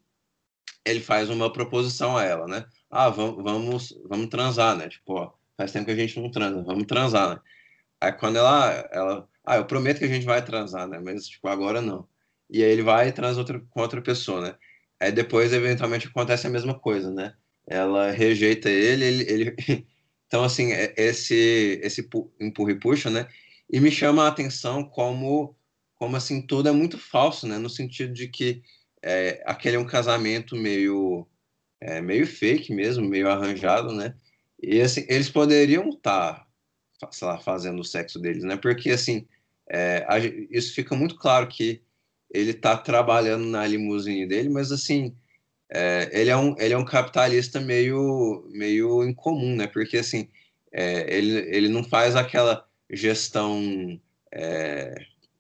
[0.86, 2.66] ele faz uma proposição a ela, né?
[2.90, 4.90] Ah, vamos, vamos, vamos transar, né?
[4.90, 7.42] Tipo, ó, faz tempo que a gente não transa, vamos transar, né?
[8.02, 11.00] Aí quando ela, ela, ah, eu prometo que a gente vai transar, né?
[11.00, 12.08] Mas, tipo, agora não.
[12.50, 14.56] E aí ele vai e transa outra, com outra pessoa, né?
[15.00, 17.34] Aí depois, eventualmente, acontece a mesma coisa, né?
[17.68, 19.32] Ela rejeita ele, ele...
[19.32, 19.88] ele...
[20.28, 22.10] Então, assim, é, esse, esse
[22.42, 23.28] empurra e puxa, né?
[23.70, 25.56] E me chama a atenção como,
[25.96, 27.60] como assim, tudo é muito falso, né?
[27.60, 28.64] No sentido de que
[29.04, 31.28] é, aquele é um casamento meio
[31.82, 34.16] é, meio fake mesmo, meio arranjado, né?
[34.62, 36.48] E assim, eles poderiam estar,
[37.20, 38.56] tá, fazendo o sexo deles, né?
[38.56, 39.28] Porque assim,
[39.70, 40.18] é, a,
[40.50, 41.82] isso fica muito claro que
[42.34, 45.14] ele está trabalhando na limusine dele, mas assim,
[45.70, 49.68] é, ele, é um, ele é um capitalista meio, meio incomum, né?
[49.68, 50.30] Porque assim,
[50.72, 54.00] é, ele, ele não faz aquela gestão,
[54.32, 54.96] é,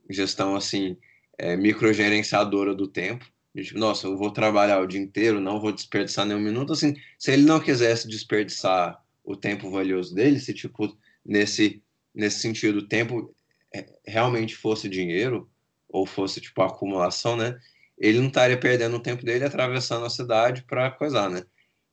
[0.09, 0.97] gestão assim,
[1.38, 6.26] é, microgerenciadora do tempo tipo, nossa, eu vou trabalhar o dia inteiro, não vou desperdiçar
[6.26, 6.74] nenhum minuto.
[6.74, 11.82] Assim, se ele não quisesse desperdiçar o tempo valioso dele, se, tipo, nesse,
[12.14, 13.34] nesse sentido, o tempo
[13.74, 15.49] é, realmente fosse dinheiro,
[15.88, 17.60] ou fosse, tipo, acumulação, né?
[17.97, 21.43] Ele não estaria perdendo o tempo dele atravessando a cidade para coisar, né?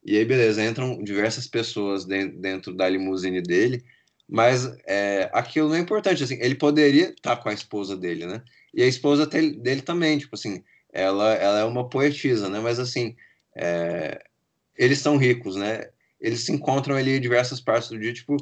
[0.03, 3.85] E aí, beleza, entram diversas pessoas dentro da limusine dele,
[4.27, 8.43] mas é, aquilo não é importante, assim, ele poderia estar com a esposa dele, né?
[8.73, 12.61] E a esposa dele também, tipo assim, ela, ela é uma poetisa, né?
[12.61, 13.17] Mas assim,
[13.57, 14.23] é,
[14.77, 15.91] eles são ricos, né?
[16.21, 18.37] Eles se encontram ali em diversas partes do dia, tipo,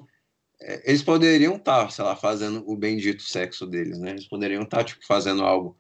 [0.61, 4.11] é, eles poderiam estar, sei lá, fazendo o bendito sexo deles, né?
[4.11, 5.79] Eles poderiam estar, tipo, fazendo algo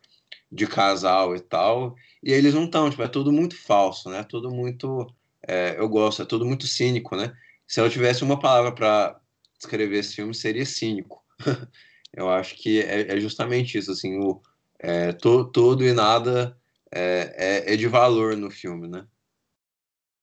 [0.50, 4.24] de casal e tal, e eles não estão, tipo, é tudo muito falso, né?
[4.24, 5.06] Tudo muito,
[5.46, 7.32] é, eu gosto, é tudo muito cínico, né?
[7.66, 9.20] Se eu tivesse uma palavra para
[9.58, 11.22] descrever esse filme, seria cínico.
[12.14, 14.40] eu acho que é, é justamente isso, assim, o,
[14.78, 16.56] é, to, tudo e nada
[16.90, 19.06] é, é, é, de valor no filme, né?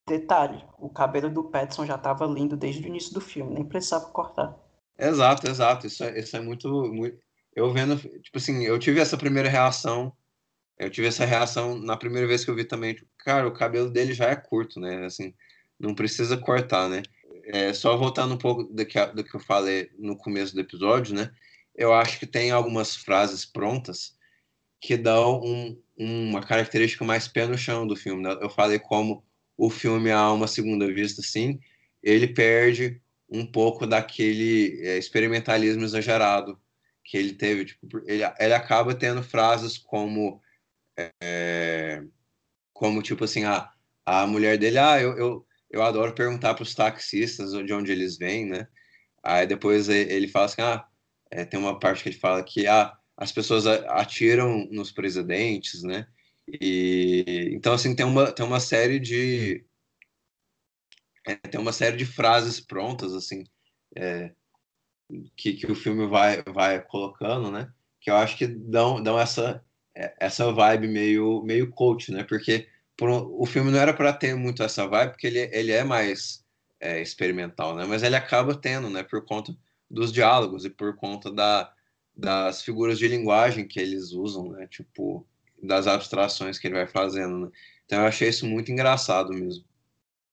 [0.07, 4.05] Detalhe, o cabelo do Petson já estava lindo desde o início do filme, nem precisava
[4.11, 4.55] cortar.
[4.97, 5.87] Exato, exato.
[5.87, 7.17] Isso é, isso é muito, muito.
[7.55, 10.13] Eu vendo, tipo assim, eu tive essa primeira reação.
[10.77, 12.93] Eu tive essa reação na primeira vez que eu vi também.
[12.93, 15.05] Tipo, cara, o cabelo dele já é curto, né?
[15.05, 15.33] Assim,
[15.79, 17.01] não precisa cortar, né?
[17.45, 21.15] É, só voltando um pouco do que, do que eu falei no começo do episódio,
[21.15, 21.31] né?
[21.73, 24.15] Eu acho que tem algumas frases prontas
[24.85, 28.21] que dão um, uma característica mais pé no chão do filme.
[28.21, 28.37] Né?
[28.39, 29.25] Eu falei como
[29.57, 31.59] o filme a uma segunda vista, sim,
[32.03, 36.59] ele perde um pouco daquele é, experimentalismo exagerado
[37.03, 37.65] que ele teve.
[37.65, 40.39] Tipo, ele, ele acaba tendo frases como,
[41.23, 42.03] é,
[42.71, 43.71] como tipo assim, a,
[44.05, 48.17] a mulher dele, ah, eu, eu, eu adoro perguntar para os taxistas de onde eles
[48.17, 48.67] vêm, né?
[49.23, 50.85] Aí depois ele fala assim, ah,
[51.31, 56.07] é, tem uma parte que ele fala que, ah, as pessoas atiram nos presidentes, né?
[56.47, 59.65] E então assim tem uma tem uma série de
[61.27, 63.43] é, tem uma série de frases prontas assim
[63.97, 64.31] é,
[65.35, 67.71] que, que o filme vai vai colocando, né?
[68.01, 69.63] Que eu acho que dão dão essa
[70.19, 72.23] essa vibe meio meio coach, né?
[72.23, 75.83] Porque por, o filme não era para ter muito essa vibe, porque ele ele é
[75.83, 76.45] mais
[76.79, 77.85] é, experimental, né?
[77.85, 79.03] Mas ele acaba tendo, né?
[79.03, 79.55] Por conta
[79.89, 81.73] dos diálogos e por conta da
[82.15, 84.67] das figuras de linguagem que eles usam, né?
[84.67, 85.25] Tipo,
[85.61, 87.51] das abstrações que ele vai fazendo, né?
[87.85, 89.63] Então eu achei isso muito engraçado mesmo.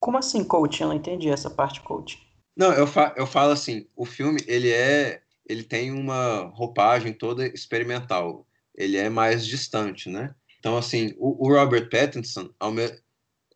[0.01, 0.81] Como assim, coach?
[0.81, 2.21] Eu não entendi essa parte, coach.
[2.57, 7.47] Não, eu, fa eu falo assim, o filme, ele é, ele tem uma roupagem toda
[7.47, 10.35] experimental, ele é mais distante, né?
[10.59, 12.99] Então, assim, o, o Robert Pattinson, me...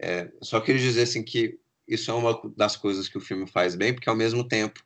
[0.01, 3.75] é, só queria dizer assim que isso é uma das coisas que o filme faz
[3.75, 4.81] bem, porque ao mesmo tempo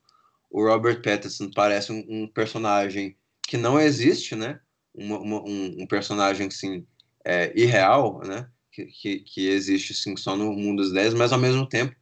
[0.50, 3.16] o Robert Pattinson parece um, um personagem
[3.50, 4.60] que não existe, né?
[4.94, 6.86] Uma, uma, um, um, personagem assim
[7.24, 8.48] é, irreal, né?
[8.70, 11.92] Que, que, que, existe assim, só no mundo das ideias, mas ao mesmo tempo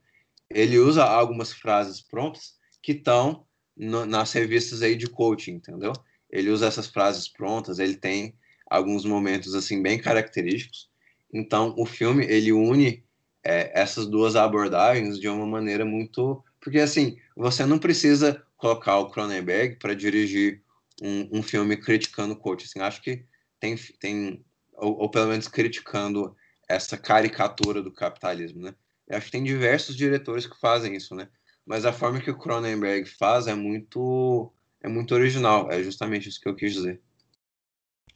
[0.50, 5.94] ele usa algumas frases prontas que estão nas revistas aí de coaching, entendeu?
[6.30, 8.34] Ele usa essas frases prontas, ele tem
[8.70, 10.90] alguns momentos assim bem característicos.
[11.32, 13.02] Então o filme ele une
[13.42, 19.08] é, essas duas abordagens de uma maneira muito porque assim você não precisa colocar o
[19.08, 20.62] Cronenberg para dirigir
[21.02, 22.64] um, um, filme criticando o coach.
[22.64, 23.24] Assim, acho que
[23.60, 24.44] tem, tem
[24.74, 26.34] ou, ou, pelo menos criticando
[26.68, 28.74] essa caricatura do capitalismo, né?
[29.06, 31.28] Eu acho que tem diversos diretores que fazem isso, né?
[31.64, 35.70] Mas a forma que o Cronenberg faz é muito é muito original.
[35.70, 37.00] É justamente isso que eu quis dizer.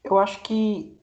[0.05, 0.99] Eu acho que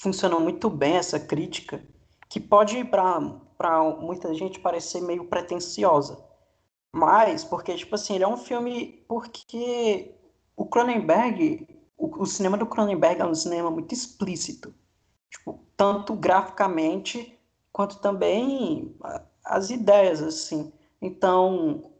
[0.00, 1.82] funcionou muito bem essa crítica,
[2.28, 6.24] que pode para muita gente parecer meio pretensiosa.
[6.92, 9.04] Mas, porque, tipo assim, ele é um filme.
[9.06, 10.14] Porque
[10.58, 11.66] o Cronenberg.
[11.96, 14.74] O, o cinema do Cronenberg é um cinema muito explícito.
[15.30, 17.38] Tipo, tanto graficamente
[17.72, 18.94] quanto também
[19.44, 20.72] as ideias, assim.
[21.00, 21.92] Então,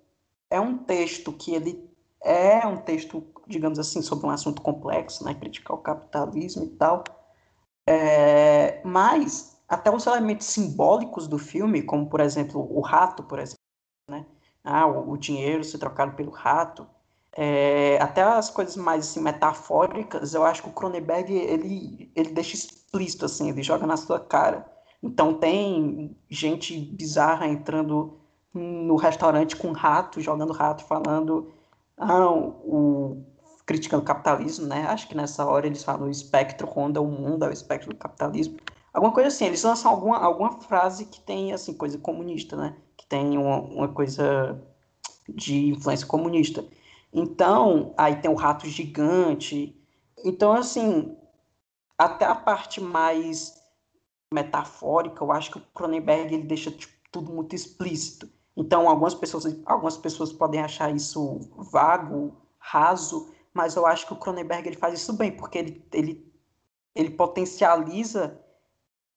[0.50, 1.88] é um texto que ele
[2.22, 5.34] é um texto, digamos assim, sobre um assunto complexo, né?
[5.34, 7.04] Criticar o capitalismo e tal.
[7.88, 13.62] É, mas até os elementos simbólicos do filme, como por exemplo o rato, por exemplo,
[14.10, 14.26] né?
[14.64, 16.86] Ah, o, o dinheiro ser trocado pelo rato.
[17.40, 22.56] É, até as coisas mais assim, metafóricas, eu acho que o Cronenberg ele, ele deixa
[22.56, 24.66] explícito, assim, ele joga na sua cara.
[25.00, 28.18] Então tem gente bizarra entrando
[28.52, 31.52] no restaurante com rato, jogando rato, falando
[31.96, 33.24] ah, o,
[33.64, 34.86] criticando o capitalismo, né?
[34.88, 37.96] Acho que nessa hora eles falam o espectro ronda o mundo, é o espectro do
[37.96, 38.56] capitalismo.
[38.92, 42.74] Alguma coisa assim, eles lançam alguma, alguma frase que tem, assim, coisa comunista, né?
[42.96, 44.60] Que tem uma, uma coisa
[45.28, 46.64] de influência comunista.
[47.12, 49.74] Então, aí tem o rato gigante.
[50.24, 51.16] Então, assim,
[51.96, 53.54] até a parte mais
[54.32, 58.30] metafórica, eu acho que o Cronenberg ele deixa tipo, tudo muito explícito.
[58.56, 61.40] Então, algumas pessoas, algumas pessoas podem achar isso
[61.72, 66.32] vago, raso, mas eu acho que o Cronenberg ele faz isso bem, porque ele, ele,
[66.94, 68.38] ele potencializa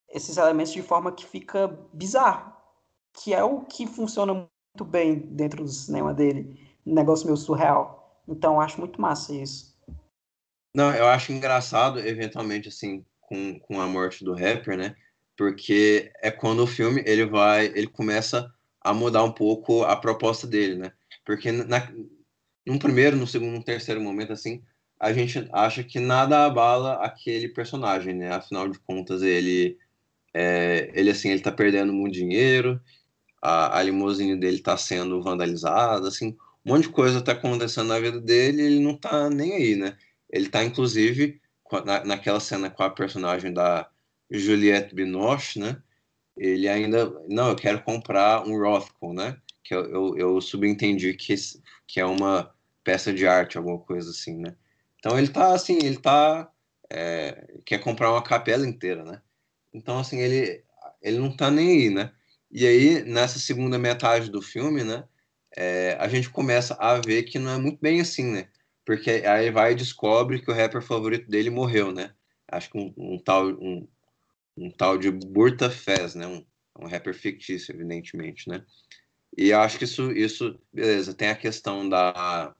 [0.08, 2.52] esses elementos de forma que fica bizarro,
[3.12, 8.22] que é o que funciona muito bem dentro do cinema dele, um negócio meio surreal.
[8.28, 9.72] Então, acho muito massa isso.
[10.74, 14.96] Não, eu acho engraçado, eventualmente, assim, com, com a morte do rapper, né?
[15.36, 20.46] Porque é quando o filme ele vai, ele começa a mudar um pouco a proposta
[20.46, 20.92] dele, né?
[21.24, 21.88] Porque na,
[22.78, 24.62] primeiro, no segundo, no terceiro momento, assim,
[24.98, 28.32] a gente acha que nada abala aquele personagem, né?
[28.32, 29.76] Afinal de contas, ele,
[30.32, 32.80] é, ele assim, ele tá perdendo muito dinheiro,
[33.42, 37.98] a, a limusine dele tá sendo vandalizada, assim, um monte de coisa tá acontecendo na
[37.98, 39.96] vida dele e ele não tá nem aí, né?
[40.30, 41.40] Ele tá, inclusive,
[41.84, 43.88] na, naquela cena com a personagem da
[44.30, 45.82] Juliette Binoche, né?
[46.36, 49.36] Ele ainda, não, eu quero comprar um Rothko, né?
[49.62, 51.34] Que eu, eu, eu subentendi que,
[51.86, 54.54] que é uma peça de arte, alguma coisa assim, né?
[54.98, 56.50] Então ele tá assim, ele tá
[56.90, 59.20] é, quer comprar uma capela inteira, né?
[59.72, 60.64] Então assim ele
[61.02, 62.12] ele não tá nem aí, né?
[62.50, 65.04] E aí nessa segunda metade do filme, né?
[65.56, 68.48] É, a gente começa a ver que não é muito bem assim, né?
[68.84, 72.14] Porque aí vai e descobre que o rapper favorito dele morreu, né?
[72.48, 73.88] Acho que um, um tal, um,
[74.56, 76.26] um, tal de Burta Fez, né?
[76.26, 76.44] Um,
[76.80, 78.64] um rapper fictício, evidentemente, né?
[79.36, 82.54] E acho que isso, isso, beleza, tem a questão da.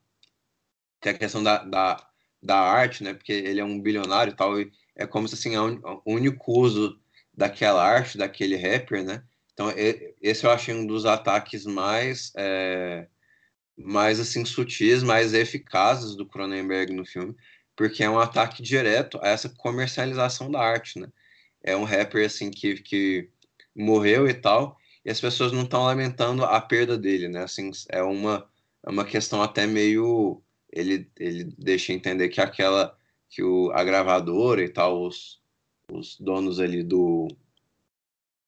[1.01, 2.09] Tem a questão da, da,
[2.43, 3.15] da arte, né?
[3.15, 6.53] Porque ele é um bilionário e tal, e é como se assim, é o único
[6.53, 6.99] uso
[7.35, 9.25] daquela arte, daquele rapper, né?
[9.55, 9.73] Então,
[10.21, 12.33] esse eu achei um dos ataques mais.
[12.37, 13.07] É,
[13.77, 17.35] mais assim sutis, mais eficazes do Cronenberg no filme,
[17.77, 21.09] porque é um ataque direto a essa comercialização da arte, né?
[21.63, 23.31] É um rapper assim que, que
[23.75, 27.43] morreu e tal, e as pessoas não estão lamentando a perda dele, né?
[27.43, 28.49] Assim, é uma
[28.85, 30.43] é uma questão até meio
[30.73, 32.97] ele ele deixa entender que aquela
[33.31, 35.41] que o a gravadora e tal os,
[35.91, 37.29] os donos ali do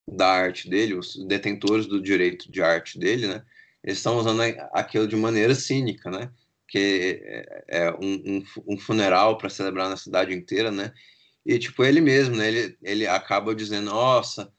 [0.06, 3.44] da arte dele, os detentores do direito de arte dele, né?
[3.84, 4.40] eles estão usando
[4.72, 6.30] aquilo de maneira cínica, né?
[6.66, 8.44] Que é, é um, um,
[8.74, 10.92] um funeral para celebrar na cidade inteira, né?
[11.44, 12.48] E tipo ele mesmo, né?
[12.48, 14.50] Ele, ele acaba dizendo, nossa,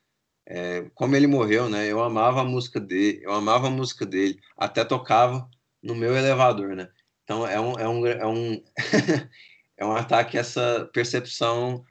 [0.48, 1.88] É, como ele morreu, né?
[1.91, 5.50] Eu amava a música dele, eu amava a música dele, até tocava
[5.84, 6.89] no meu elevador, né?
[7.24, 8.64] Então é um, é um, é um,
[9.78, 11.84] é um ataque a essa percepção,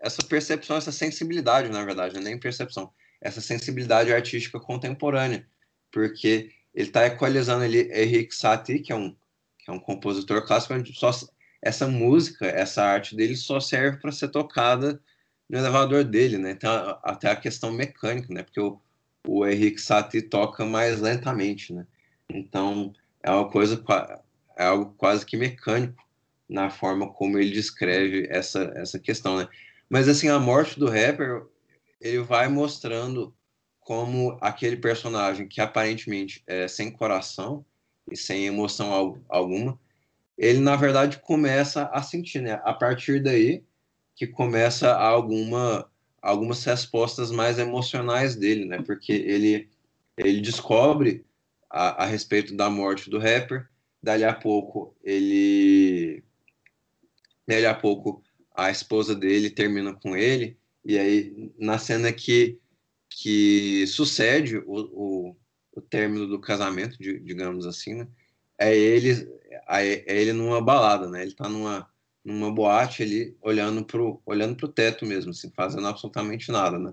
[0.00, 2.90] essa percepção, essa sensibilidade, na verdade, é nem percepção,
[3.20, 5.46] essa sensibilidade artística contemporânea,
[5.92, 9.14] porque ele está equalizando ali Henrique Satie, que é um,
[9.58, 11.10] que é um compositor clássico, só,
[11.60, 15.00] essa música, essa arte dele só serve para ser tocada
[15.48, 16.52] no elevador dele, né?
[16.52, 18.42] Então, até a questão mecânica, né?
[18.42, 18.80] Porque o,
[19.26, 21.86] o Henrique Satie toca mais lentamente, né?
[22.28, 23.82] Então, é uma coisa,
[24.56, 26.02] é algo quase que mecânico
[26.48, 29.48] na forma como ele descreve essa, essa questão, né?
[29.90, 31.44] Mas, assim, a morte do rapper,
[32.00, 33.34] ele vai mostrando
[33.80, 37.64] como aquele personagem que aparentemente é sem coração
[38.08, 39.78] e sem emoção alguma,
[40.38, 42.60] ele, na verdade, começa a sentir, né?
[42.64, 43.64] A partir daí,
[44.14, 45.90] que começa alguma
[46.22, 48.82] algumas respostas mais emocionais dele, né?
[48.82, 49.68] Porque ele
[50.16, 51.24] ele descobre
[51.68, 53.68] a, a respeito da morte do rapper,
[54.02, 56.22] dali a pouco ele
[57.46, 58.22] dali a pouco
[58.54, 62.58] a esposa dele termina com ele e aí na cena que
[63.08, 65.36] que sucede o, o,
[65.72, 68.08] o término do casamento, digamos assim, né?
[68.58, 69.28] É ele
[69.68, 71.22] é ele numa balada, né?
[71.22, 71.90] Ele tá numa
[72.24, 76.92] numa boate ali, olhando pro, olhando pro teto mesmo, assim, fazendo absolutamente nada, né?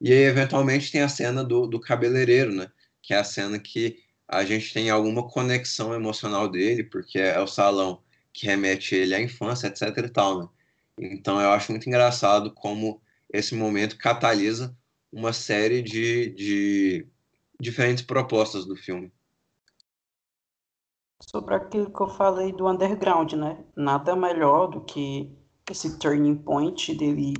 [0.00, 2.70] E aí, eventualmente, tem a cena do, do cabeleireiro, né?
[3.02, 7.46] Que é a cena que a gente tem alguma conexão emocional dele, porque é o
[7.46, 10.48] salão que remete ele à infância, etc e tal, né?
[10.98, 13.00] Então, eu acho muito engraçado como
[13.32, 14.76] esse momento catalisa
[15.12, 17.08] uma série de, de
[17.60, 19.12] diferentes propostas do filme
[21.30, 23.58] sobre aquilo que eu falei do underground, né?
[23.76, 25.30] Nada melhor do que
[25.70, 27.34] esse turning point dele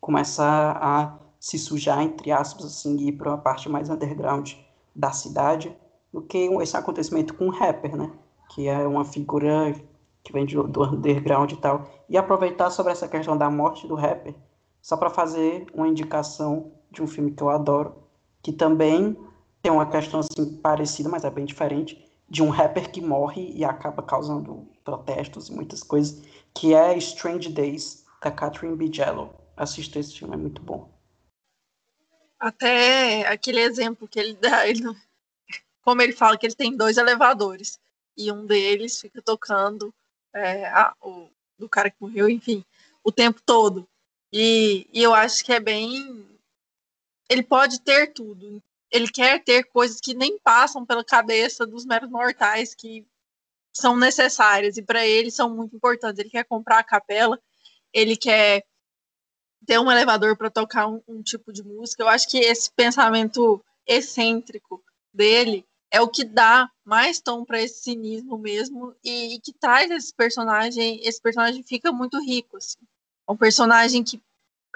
[0.00, 4.52] começar a se sujar, entre aspas, assim, e ir para uma parte mais underground
[4.94, 5.74] da cidade,
[6.12, 8.12] do que esse acontecimento com o rapper, né?
[8.50, 9.74] Que é uma figura
[10.22, 11.88] que vem do underground e tal.
[12.08, 14.34] E aproveitar sobre essa questão da morte do rapper,
[14.80, 17.94] só para fazer uma indicação de um filme que eu adoro,
[18.42, 19.16] que também
[19.62, 23.64] tem uma questão assim parecida, mas é bem diferente, de um rapper que morre e
[23.64, 26.22] acaba causando protestos e muitas coisas,
[26.54, 29.34] que é Strange Days, da Catherine Bigelow.
[29.56, 30.90] Assista esse filme, é muito bom.
[32.38, 34.82] Até aquele exemplo que ele dá, ele,
[35.82, 37.78] como ele fala que ele tem dois elevadores,
[38.16, 39.92] e um deles fica tocando
[40.34, 41.28] é, a, o,
[41.58, 42.64] do cara que morreu, enfim,
[43.02, 43.88] o tempo todo.
[44.32, 46.26] E, e eu acho que é bem.
[47.28, 52.10] Ele pode ter tudo ele quer ter coisas que nem passam pela cabeça dos meros
[52.10, 53.06] mortais que
[53.72, 56.18] são necessárias e para ele são muito importantes.
[56.18, 57.40] Ele quer comprar a capela,
[57.92, 58.64] ele quer
[59.64, 62.02] ter um elevador para tocar um, um, tipo de música.
[62.02, 67.82] Eu acho que esse pensamento excêntrico dele é o que dá mais tom para esse
[67.82, 71.00] cinismo mesmo e, e, que traz esse personagem.
[71.02, 72.56] Esse personagem fica muito rico.
[72.56, 72.78] Assim.
[73.28, 74.22] É um personagem que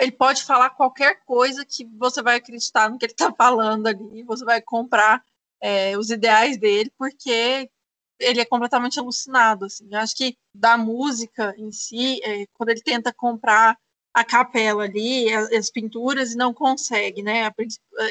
[0.01, 4.25] ele pode falar qualquer coisa que você vai acreditar no que ele está falando ali,
[4.25, 5.25] você vai comprar
[5.61, 7.71] é, os ideais dele, porque
[8.19, 9.67] ele é completamente alucinado.
[9.67, 9.89] Assim.
[9.91, 13.79] Eu acho que da música em si, é, quando ele tenta comprar
[14.15, 17.51] a capela ali, as, as, pinturas, e não consegue, né?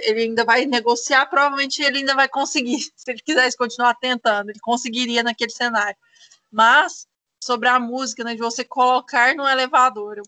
[0.01, 4.59] Ele ainda vai negociar, provavelmente ele ainda vai conseguir, se ele quisesse continuar tentando, ele
[4.59, 5.97] conseguiria naquele cenário.
[6.51, 7.07] Mas
[7.41, 10.23] sobre a música, né, de você colocar no elevador, eu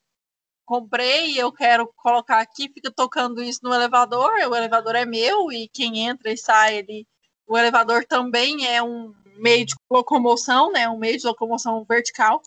[0.66, 5.68] comprei, eu quero colocar aqui, fica tocando isso no elevador, o elevador é meu e
[5.68, 7.08] quem entra e sai ali,
[7.48, 12.42] o elevador também é um meio de locomoção, né, um meio de locomoção vertical.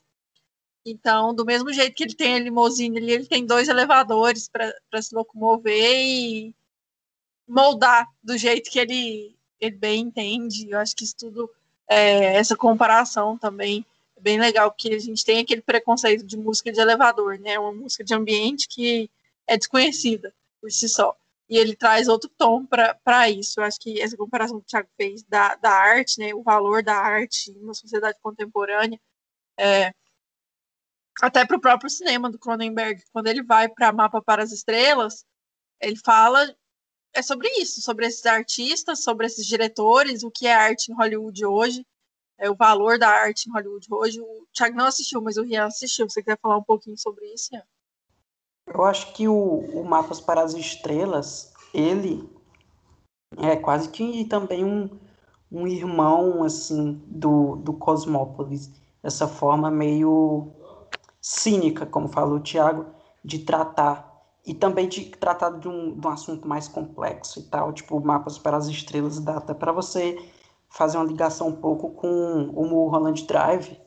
[0.84, 5.02] Então, do mesmo jeito que ele tem a limousine ali, ele tem dois elevadores para
[5.02, 6.54] se locomover e
[7.46, 10.70] moldar do jeito que ele, ele bem entende.
[10.70, 11.50] Eu acho que isso tudo,
[11.88, 13.84] é, essa comparação também
[14.16, 17.58] é bem legal, porque a gente tem aquele preconceito de música de elevador, né?
[17.58, 19.10] Uma música de ambiente que
[19.46, 21.16] é desconhecida por si só.
[21.48, 23.58] E ele traz outro tom para isso.
[23.58, 26.34] Eu acho que essa comparação que o Thiago fez da, da arte, né?
[26.34, 29.00] O valor da arte na sociedade contemporânea,
[29.56, 29.92] é,
[31.20, 35.24] até para o próprio cinema do Cronenberg, quando ele vai para Mapa para as Estrelas,
[35.80, 36.54] ele fala
[37.14, 41.44] é sobre isso, sobre esses artistas, sobre esses diretores, o que é arte em Hollywood
[41.44, 41.86] hoje,
[42.38, 44.20] é, o valor da arte em Hollywood hoje.
[44.20, 46.08] O Thiago não assistiu, mas o Rian assistiu.
[46.08, 47.64] Você quer falar um pouquinho sobre isso, Rian?
[48.66, 52.28] Eu acho que o, o Mapas para as Estrelas, ele
[53.38, 54.88] é quase que também um,
[55.50, 58.70] um irmão, assim, do, do Cosmópolis.
[59.02, 60.52] Essa forma meio
[61.28, 62.86] cínica, como falou o Thiago,
[63.22, 64.08] de tratar.
[64.46, 68.38] e também de tratar de um, de um assunto mais complexo e tal, tipo mapas
[68.38, 70.16] para as estrelas, dá até para você
[70.70, 73.78] fazer uma ligação um pouco com o Mulholland Drive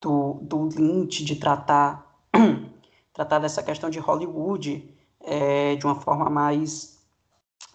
[0.00, 2.20] do, do Lynch, de tratar,
[3.14, 7.00] tratar dessa questão de Hollywood é, de uma forma mais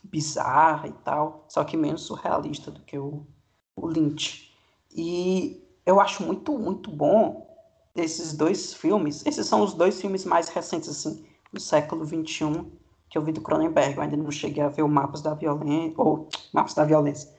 [0.03, 3.25] bizarra e tal, só que menos surrealista do que o,
[3.73, 4.53] o Lynch.
[4.93, 7.46] E eu acho muito, muito bom
[7.97, 9.25] esses dois filmes.
[9.25, 12.65] Esses são os dois filmes mais recentes, assim, do século XXI,
[13.09, 13.95] que eu vi do Cronenberg.
[13.95, 17.29] Eu ainda não cheguei a ver o Mapas da Violência, ou Mapas da Violência,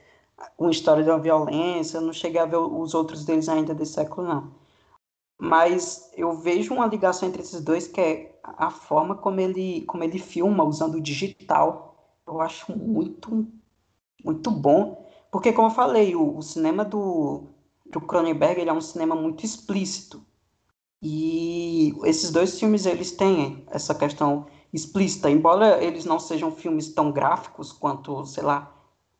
[0.57, 4.27] uma história uma violência, eu não cheguei a ver os outros deles ainda desse século,
[4.27, 4.51] não.
[5.37, 10.03] Mas eu vejo uma ligação entre esses dois, que é a forma como ele, como
[10.03, 11.95] ele filma usando o digital.
[12.27, 13.47] Eu acho muito,
[14.23, 15.07] muito bom.
[15.31, 17.43] Porque, como eu falei, o, o cinema do,
[17.85, 20.21] do Cronenberg ele é um cinema muito explícito.
[21.01, 27.11] E esses dois filmes eles têm essa questão explícita, embora eles não sejam filmes tão
[27.11, 28.75] gráficos quanto, sei lá,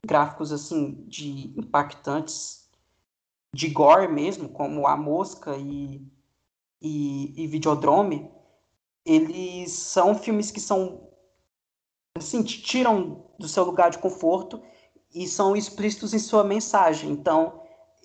[0.06, 2.70] gráficos assim de impactantes
[3.54, 6.06] de gore mesmo, como A Mosca e,
[6.82, 8.30] e, e Videodrome,
[9.06, 11.10] eles são filmes que são
[12.16, 14.62] assim, te tiram do seu lugar de conforto
[15.14, 17.10] e são explícitos em sua mensagem.
[17.10, 17.59] Então,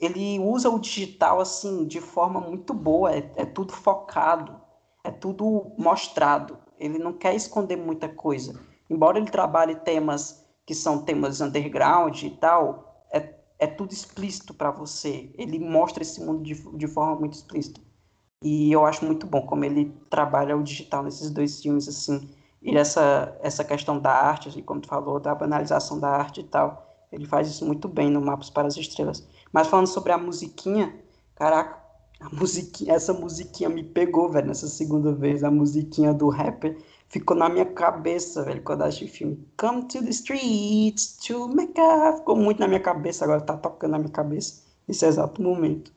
[0.05, 4.61] ele usa o digital assim de forma muito boa, é, é tudo focado,
[5.03, 6.59] é tudo mostrado.
[6.79, 8.61] Ele não quer esconder muita coisa.
[8.91, 14.71] Embora ele trabalhe temas que são temas underground e tal, é, é tudo explícito para
[14.71, 15.31] você.
[15.37, 17.81] Ele mostra esse mundo de, de forma muito explícita.
[18.43, 22.29] E eu acho muito bom como ele trabalha o digital nesses dois filmes, assim.
[22.61, 26.45] E essa, essa questão da arte, assim, como tu falou, da banalização da arte e
[26.45, 26.84] tal.
[27.15, 29.25] Ele faz isso muito bem no Mapas para as Estrelas.
[29.53, 30.95] Mas falando sobre a musiquinha,
[31.37, 31.79] caraca,
[32.19, 36.77] a musiquinha, essa musiquinha me pegou, velho, nessa segunda vez, a musiquinha do rapper
[37.09, 39.49] ficou na minha cabeça, velho, quando eu assisti o filme.
[39.57, 42.17] Come to the streets to Mecca.
[42.17, 45.93] Ficou muito na minha cabeça, agora tá tocando na minha cabeça nesse exato momento.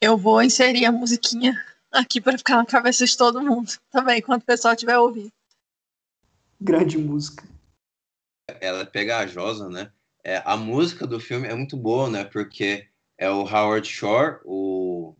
[0.00, 1.54] Eu vou inserir a musiquinha
[1.92, 5.32] aqui para ficar na cabeça de todo mundo também, quando o pessoal estiver ouvindo.
[6.58, 7.44] Grande música.
[8.60, 9.90] Ela é pegajosa, né?
[10.24, 12.24] É, a música do filme é muito boa, né?
[12.24, 12.86] Porque
[13.18, 15.14] é o Howard Shore, o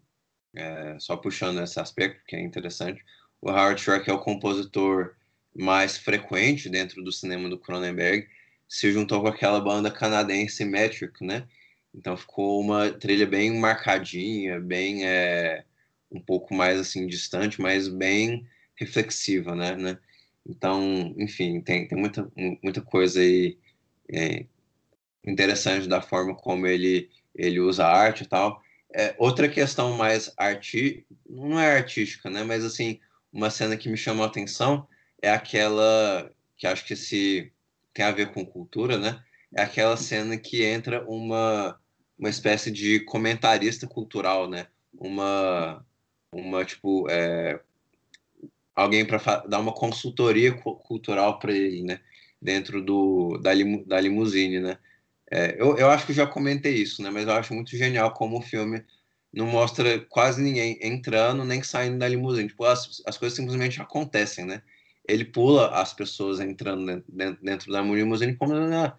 [0.54, 3.04] é, só puxando esse aspecto que é interessante,
[3.40, 5.14] o Howard Shore, que é o compositor
[5.54, 8.28] mais frequente dentro do cinema do Cronenberg,
[8.68, 11.46] se juntou com aquela banda canadense Metric, né?
[11.94, 15.64] Então ficou uma trilha bem marcadinha, bem é,
[16.10, 19.98] um pouco mais assim distante, mas bem reflexiva, né?
[20.46, 22.30] Então, enfim, tem, tem muita,
[22.62, 23.58] muita coisa aí
[24.12, 24.46] é,
[25.24, 28.62] interessante da forma como ele, ele usa a arte e tal.
[28.92, 32.42] É, outra questão mais arti não é artística, né?
[32.42, 32.98] Mas assim,
[33.32, 34.86] uma cena que me chamou a atenção
[35.22, 37.52] é aquela que acho que se
[37.94, 39.22] tem a ver com cultura, né?
[39.54, 41.78] É aquela cena que entra uma
[42.18, 44.66] uma espécie de comentarista cultural, né?
[44.92, 45.84] Uma
[46.32, 47.60] uma tipo é,
[48.74, 52.00] alguém para dar uma consultoria cultural para ele, né?
[52.40, 54.78] Dentro do da, lim, da limusine, né?
[55.30, 57.10] É, eu, eu acho que já comentei isso, né?
[57.10, 58.84] Mas eu acho muito genial como o filme
[59.32, 62.48] não mostra quase ninguém entrando nem saindo da limusine.
[62.48, 64.62] Tipo, as, as coisas simplesmente acontecem, né?
[65.06, 68.92] Ele pula as pessoas entrando dentro, dentro da limusine como né,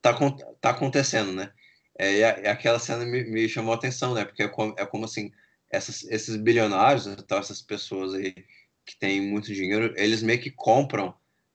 [0.00, 0.14] tá,
[0.60, 1.50] tá acontecendo, né?
[1.98, 4.24] É, e, a, e aquela cena me, me, chamou a atenção, né?
[4.24, 5.30] Porque é como, é como assim,
[5.70, 8.34] essas, esses bilionários, então, essas pessoas aí
[8.84, 11.14] que têm muito dinheiro, eles meio que compram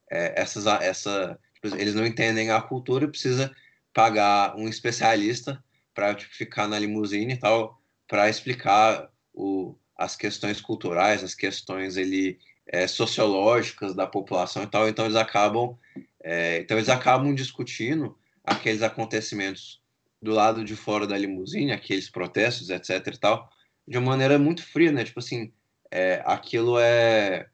[0.10, 3.56] é, essas, essa, tipo, eles não entendem a cultura e precisa
[3.94, 5.64] pagar um especialista
[5.94, 11.98] para tipo, ficar na limusine e tal, para explicar o, as questões culturais, as questões
[11.98, 14.88] ele, é, sociológicas da população e tal.
[14.88, 15.78] Então eles acabam,
[16.24, 19.82] é, então eles acabam discutindo aqueles acontecimentos
[20.22, 23.08] do lado de fora da limusine, aqueles protestos, etc.
[23.08, 23.50] e tal,
[23.88, 25.04] de uma maneira muito fria, né?
[25.04, 25.52] Tipo assim,
[25.92, 27.50] é, aquilo é,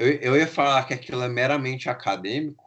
[0.00, 2.64] eu, eu ia falar que aquilo é meramente acadêmico,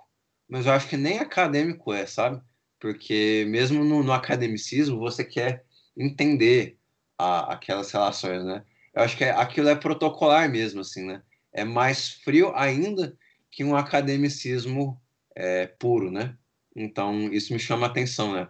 [0.48, 2.40] mas eu acho que nem acadêmico é, sabe?
[2.80, 5.66] Porque mesmo no, no academicismo você quer
[5.98, 6.78] entender
[7.18, 8.64] a, aquelas relações, né?
[8.94, 11.24] Eu acho que é, aquilo é protocolar mesmo, assim, né?
[11.52, 13.18] É mais frio ainda
[13.50, 15.02] que um academicismo
[15.36, 16.38] é, puro, né?
[16.76, 18.48] Então, isso me chama atenção, né?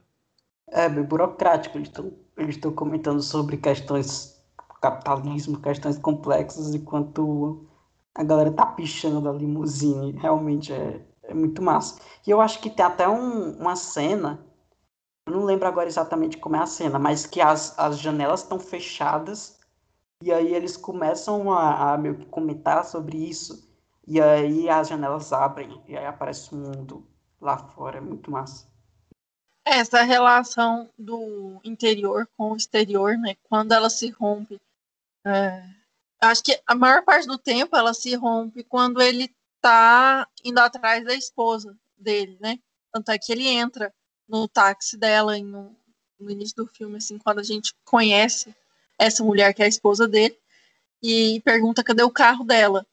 [0.72, 1.78] É, bem burocrático.
[1.78, 4.33] Eles estão comentando sobre questões
[4.84, 7.66] capitalismo, questões complexas, enquanto
[8.14, 10.12] a galera tá pichando a limusine.
[10.12, 12.00] Realmente é, é muito massa.
[12.28, 14.46] E eu acho que tem até um, uma cena
[15.26, 18.60] eu não lembro agora exatamente como é a cena, mas que as, as janelas estão
[18.60, 19.58] fechadas
[20.22, 23.72] e aí eles começam a, a meio que comentar sobre isso.
[24.06, 27.08] E aí as janelas abrem e aí aparece o mundo
[27.40, 28.00] lá fora.
[28.00, 28.68] É muito massa.
[29.66, 33.36] Essa relação do interior com o exterior, né?
[33.44, 34.60] Quando ela se rompe.
[35.26, 35.64] É,
[36.22, 41.06] acho que a maior parte do tempo ela se rompe quando ele tá indo atrás
[41.06, 42.60] da esposa dele, né?
[42.92, 43.94] Tanto é que ele entra
[44.28, 45.76] no táxi dela no,
[46.20, 48.56] no início do filme, assim, quando a gente conhece
[49.00, 50.38] essa mulher que é a esposa dele,
[51.02, 52.86] e pergunta cadê o carro dela.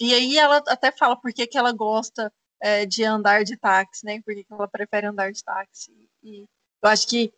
[0.00, 4.04] E aí ela até fala por que, que ela gosta é, de andar de táxi,
[4.04, 4.20] né?
[4.22, 5.92] Por que, que ela prefere andar de táxi.
[6.22, 6.44] E
[6.82, 7.32] eu acho que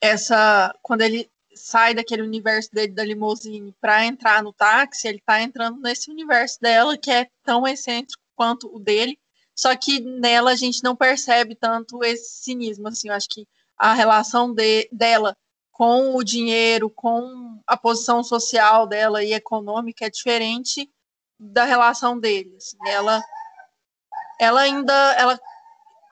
[0.00, 0.74] essa.
[0.82, 5.80] Quando ele sai daquele universo dele da limusine para entrar no táxi, ele está entrando
[5.80, 9.18] nesse universo dela que é tão excêntrico quanto o dele,
[9.54, 13.46] só que nela a gente não percebe tanto esse cinismo, assim, eu acho que
[13.78, 15.36] a relação de, dela
[15.72, 20.90] com o dinheiro, com a posição social dela e econômica é diferente
[21.38, 22.74] da relação deles.
[22.74, 23.22] Assim, ela,
[24.40, 25.38] ela ainda ela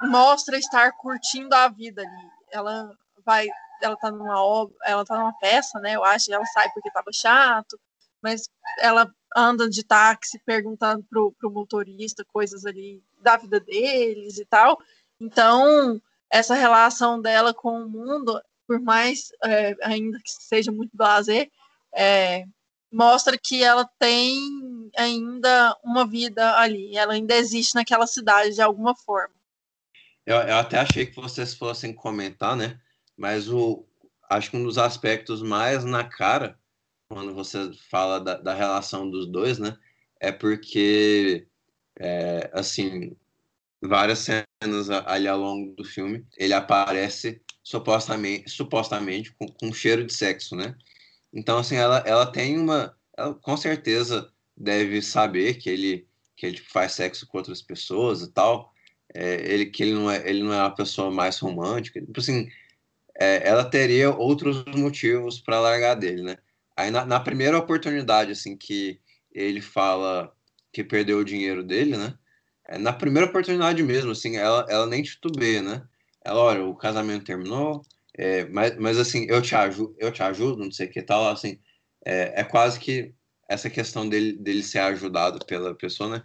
[0.03, 2.31] mostra estar curtindo a vida ali.
[2.53, 2.91] Ela
[3.25, 3.49] vai,
[3.85, 5.95] ela tá numa obra, ela tá numa peça, né?
[5.95, 7.79] Eu acho, ela sai porque tava chato,
[8.23, 14.45] mas ela anda de táxi perguntando pro, pro motorista coisas ali da vida deles e
[14.45, 14.79] tal.
[15.21, 21.51] Então, essa relação dela com o mundo, por mais é, ainda que seja muito blazer,
[21.93, 22.45] é,
[22.91, 24.39] mostra que ela tem
[24.97, 29.35] ainda uma vida ali, ela ainda existe naquela cidade de alguma forma.
[30.25, 32.81] Eu, eu até achei que vocês fossem comentar, né?
[33.17, 33.85] Mas o,
[34.29, 36.59] acho que um dos aspectos mais na cara,
[37.09, 39.77] quando você fala da, da relação dos dois, né?
[40.21, 41.47] É porque,
[41.99, 43.17] é, assim,
[43.83, 50.13] várias cenas ali ao longo do filme, ele aparece supostamente, supostamente com, com cheiro de
[50.13, 50.77] sexo, né?
[51.33, 52.97] Então, assim, ela, ela tem uma.
[53.17, 56.07] Ela com certeza deve saber que ele,
[56.37, 58.73] que ele tipo, faz sexo com outras pessoas e tal.
[59.13, 62.01] É, ele, que ele não, é, ele não é uma pessoa mais romântica.
[62.01, 62.49] Tipo assim,
[63.19, 66.37] é, ela teria outros motivos para largar dele, né?
[66.77, 69.01] Aí na, na, primeira oportunidade, assim, que
[69.33, 70.33] ele fala
[70.73, 72.15] que perdeu o dinheiro dele, né?
[72.69, 75.83] É, na primeira oportunidade mesmo, assim, ela, ela nem titubeia, né?
[76.25, 77.83] Ela, olha, o casamento terminou,
[78.17, 81.29] é, mas, mas assim, eu te ajudo, eu te ajudo, não sei o que tal,
[81.29, 81.59] assim,
[82.05, 83.15] é, é quase que
[83.49, 86.23] essa questão dele, dele ser ajudado pela pessoa, né?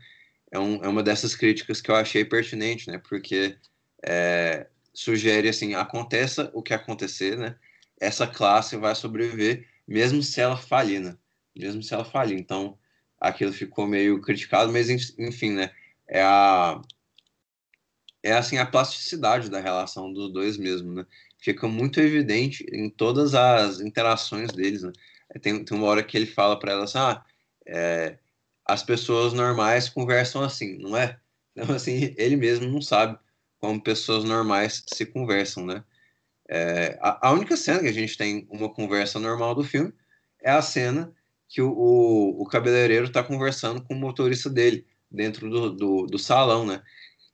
[0.51, 2.97] É, um, é uma dessas críticas que eu achei pertinente, né?
[3.07, 3.57] Porque
[4.03, 7.55] é, sugere assim, aconteça o que acontecer, né?
[7.99, 11.17] Essa classe vai sobreviver, mesmo se ela falir, né?
[11.55, 12.37] Mesmo se ela falir.
[12.37, 12.77] Então,
[13.19, 15.71] aquilo ficou meio criticado, mas enfim, né?
[16.07, 16.81] É a
[18.21, 21.05] é assim a plasticidade da relação dos dois mesmo, né?
[21.37, 24.91] Fica muito evidente em todas as interações deles, né?
[25.41, 27.23] Tem, tem uma hora que ele fala para ela assim, ah,
[27.65, 28.17] é,
[28.65, 31.19] as pessoas normais conversam assim, não é?
[31.55, 33.17] Então, assim, ele mesmo não sabe
[33.59, 35.83] como pessoas normais se conversam, né?
[36.49, 39.93] É, a, a, única cena que a gente tem uma conversa normal do filme
[40.41, 41.13] é a cena
[41.47, 46.19] que o, o, o cabeleireiro está conversando com o motorista dele dentro do, do, do
[46.19, 46.81] salão, né?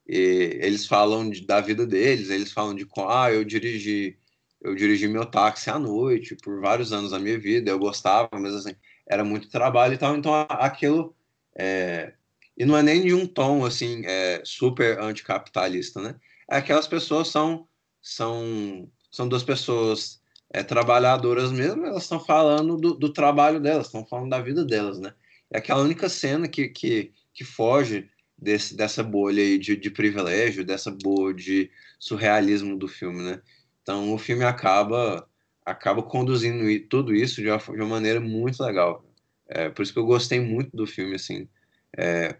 [0.08, 4.18] E eles falam de, da vida deles, eles falam de ah, eu dirigi,
[4.62, 8.54] eu dirigi meu táxi à noite por vários anos da minha vida, eu gostava, mas
[8.54, 8.76] assim,
[9.08, 11.16] era muito trabalho e tal, então aquilo
[11.58, 12.14] é,
[12.58, 16.16] e não é nem de um tom assim é, super anticapitalista, né?
[16.50, 17.68] É aquelas pessoas são
[18.02, 20.22] são são duas pessoas
[20.54, 25.00] é, trabalhadoras mesmo, elas estão falando do, do, trabalho delas, estão falando da vida delas,
[25.00, 25.14] né?
[25.52, 30.66] É aquela única cena que, que, que foge desse, dessa bolha aí de, de privilégio,
[30.66, 33.42] dessa bolha de surrealismo do filme, né?
[33.82, 35.28] Então o filme acaba
[35.66, 39.04] acaba conduzindo tudo isso de uma, de uma maneira muito legal.
[39.48, 41.50] É, por isso que eu gostei muito do filme, assim.
[41.98, 42.38] É,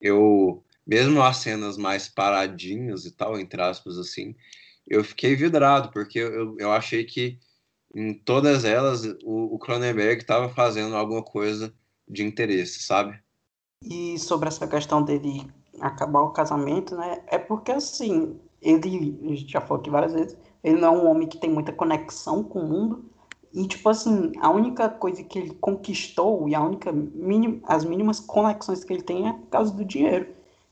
[0.00, 4.34] eu, mesmo as cenas mais paradinhas e tal, entre aspas, assim,
[4.86, 7.38] eu fiquei vidrado, porque eu, eu achei que
[7.94, 11.72] em todas elas o, o Cronenberg estava fazendo alguma coisa
[12.08, 13.18] de interesse, sabe?
[13.82, 15.46] E sobre essa questão dele
[15.80, 17.22] acabar o casamento, né?
[17.26, 21.06] É porque assim, ele, a gente já falou aqui várias vezes, ele não é um
[21.06, 23.04] homem que tem muita conexão com o mundo.
[23.54, 28.18] E, tipo assim, a única coisa que ele conquistou e a única mínim, as mínimas
[28.18, 30.26] conexões que ele tem é por causa do dinheiro.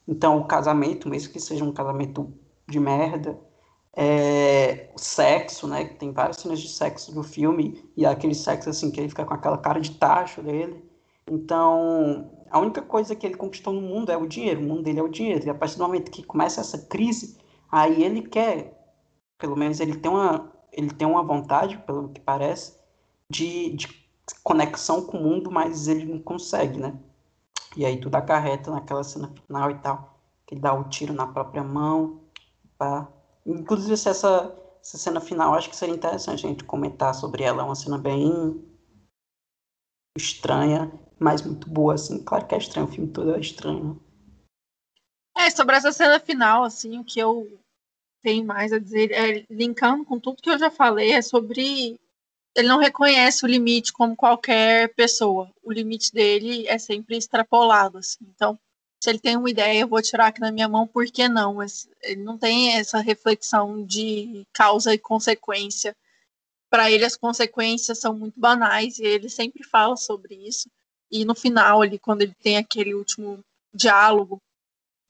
[0.06, 2.32] Então, o casamento, mesmo que seja um casamento
[2.66, 3.38] de merda,
[3.96, 5.84] é, o sexo, né?
[5.84, 9.24] Que tem várias cenas de sexo do filme e aquele sexo, assim, que ele fica
[9.24, 10.82] com aquela cara de tacho dele.
[11.30, 14.60] Então, a única coisa que ele conquistou no mundo é o dinheiro.
[14.60, 15.46] O mundo dele é o dinheiro.
[15.46, 17.36] E a partir do momento que começa essa crise,
[17.70, 18.76] aí ele quer,
[19.38, 22.74] pelo menos ele tem uma, ele tem uma vontade, pelo que parece,
[23.28, 23.88] de, de
[24.42, 26.98] conexão com o mundo, mas ele não consegue, né?
[27.76, 31.26] E aí tudo acarreta naquela cena final e tal, que ele dá o tiro na
[31.26, 32.20] própria mão.
[32.78, 33.08] Pá.
[33.46, 34.10] Inclusive, essa,
[34.80, 37.62] essa cena final, acho que seria interessante a gente comentar sobre ela.
[37.62, 38.62] É uma cena bem
[40.16, 42.22] estranha, mas muito boa, assim.
[42.22, 44.00] Claro que é estranho, o filme todo é estranho.
[45.36, 47.58] É, sobre essa cena final, assim, o que eu
[48.22, 51.98] tenho mais a dizer, é, linkando com tudo que eu já falei, é sobre
[52.54, 55.50] ele não reconhece o limite como qualquer pessoa.
[55.62, 58.18] O limite dele é sempre extrapolado, assim.
[58.34, 58.58] Então,
[59.02, 61.54] se ele tem uma ideia, eu vou tirar aqui na minha mão, por que não?
[61.54, 65.96] Mas ele não tem essa reflexão de causa e consequência.
[66.70, 70.70] Para ele, as consequências são muito banais e ele sempre fala sobre isso.
[71.10, 73.42] E no final, ali, quando ele tem aquele último
[73.74, 74.40] diálogo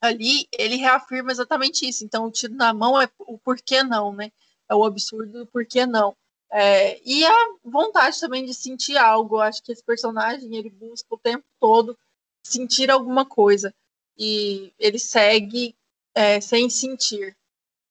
[0.02, 2.04] ali, ele reafirma exatamente isso.
[2.04, 4.32] Então, o tiro na mão é o porquê não, né?
[4.68, 6.16] É o absurdo do porquê não.
[6.50, 9.36] É, e a vontade também de sentir algo.
[9.36, 11.96] Eu acho que esse personagem ele busca o tempo todo
[12.42, 13.72] sentir alguma coisa.
[14.18, 15.74] E ele segue
[16.14, 17.36] é, sem sentir.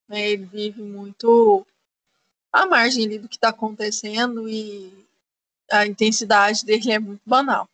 [0.08, 0.32] Né?
[0.32, 1.66] Ele vive muito
[2.52, 4.94] à margem ali do que está acontecendo e
[5.72, 7.70] a intensidade dele é muito banal.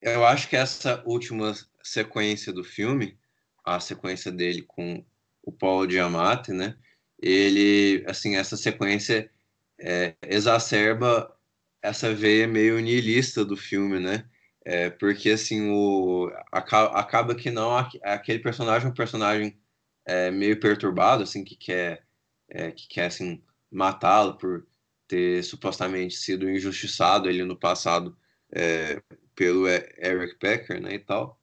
[0.00, 3.18] Eu acho que essa última sequência do filme,
[3.64, 5.04] a sequência dele com
[5.42, 6.76] o Paul Diamante, né?
[7.20, 9.30] Ele, assim, essa sequência
[9.78, 11.34] é, exacerba
[11.82, 14.24] essa veia meio niilista do filme, né?
[14.64, 19.58] É, porque assim o acaba, acaba que não aquele personagem é um personagem
[20.04, 22.04] é, meio perturbado, assim que quer
[22.48, 24.66] é, que quer assim matá-lo por
[25.08, 28.16] ter supostamente sido injustiçado ele no passado
[28.52, 29.02] é,
[29.34, 31.39] pelo Eric Becker, né, e tal.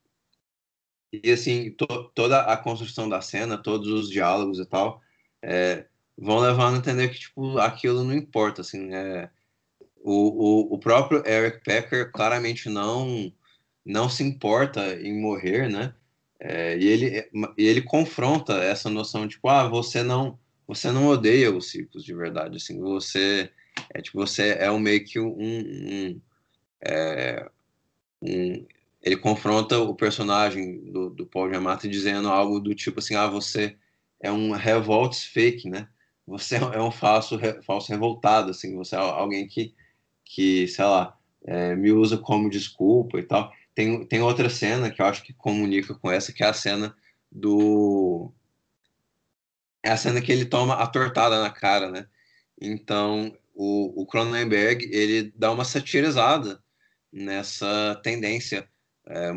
[1.12, 5.02] E assim to, toda a construção da cena, todos os diálogos e tal,
[5.42, 5.86] é,
[6.18, 9.30] vão levando a entender que tipo aquilo não importa assim é
[9.98, 13.32] o, o, o próprio Eric Pecker claramente não
[13.86, 15.94] não se importa em morrer né?
[16.40, 21.52] É, e ele e ele confronta essa noção tipo ah você não você não odeia
[21.56, 23.52] os ciclos de verdade assim você
[23.94, 26.22] é tipo você é um meio que um, um,
[26.82, 27.50] é,
[28.22, 28.66] um
[29.08, 33.76] ele confronta o personagem do, do Paul Giamatti dizendo algo do tipo assim ah você
[34.22, 35.88] é um revolts fake né
[36.28, 39.74] você é um falso, falso revoltado, assim, você é alguém que,
[40.26, 43.52] que sei lá, é, me usa como desculpa e tal.
[43.74, 46.94] Tem, tem outra cena que eu acho que comunica com essa, que é a cena
[47.32, 48.32] do...
[49.82, 52.08] É a cena que ele toma a tortada na cara, né?
[52.60, 56.62] Então, o Cronenberg, ele dá uma satirizada
[57.12, 58.68] nessa tendência,
[59.08, 59.32] é,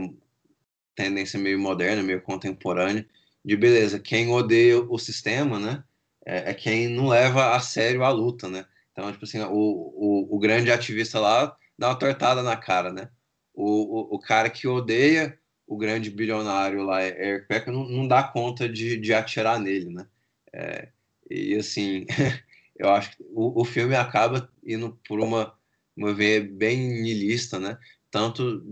[0.95, 3.07] tendência meio moderna, meio contemporânea,
[3.45, 5.85] de beleza, quem odeia o sistema, né?
[6.25, 8.64] é, é, quem não leva a sério a luta, né?
[8.93, 13.11] Então, tipo assim, o, o, o grande ativista lá dá uma tortada na cara, né?
[13.55, 18.23] O, o, o cara que odeia o grande bilionário lá, Eric Becker, não, não dá
[18.23, 20.07] conta de, de atirar nele, né?
[20.53, 20.89] É,
[21.31, 22.07] e assim,
[22.77, 25.55] eu acho que o, o filme acaba indo por uma,
[25.97, 27.79] uma veia bem nihilista, né?
[28.11, 28.64] Tanto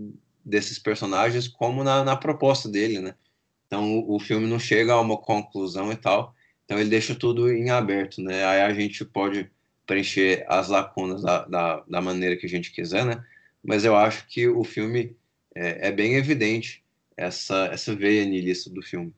[0.43, 3.15] desses personagens como na, na proposta dele, né?
[3.67, 6.33] Então o, o filme não chega a uma conclusão e tal,
[6.65, 8.45] então ele deixa tudo em aberto, né?
[8.45, 9.49] Aí a gente pode
[9.85, 13.23] preencher as lacunas da, da, da maneira que a gente quiser, né?
[13.63, 15.15] Mas eu acho que o filme
[15.55, 16.83] é, é bem evidente
[17.17, 19.13] essa, essa veia niilista do filme.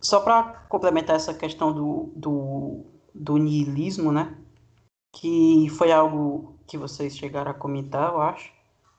[0.00, 2.84] Só para complementar essa questão do, do,
[3.14, 4.36] do niilismo, né?
[5.12, 8.52] Que foi algo que vocês chegaram a comentar, eu acho.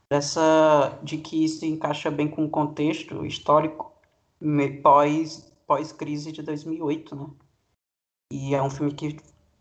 [0.10, 3.92] Essa de que isso encaixa bem com o contexto histórico
[4.84, 7.28] pós pós-crise de 2008, né?
[8.32, 9.18] E é um filme que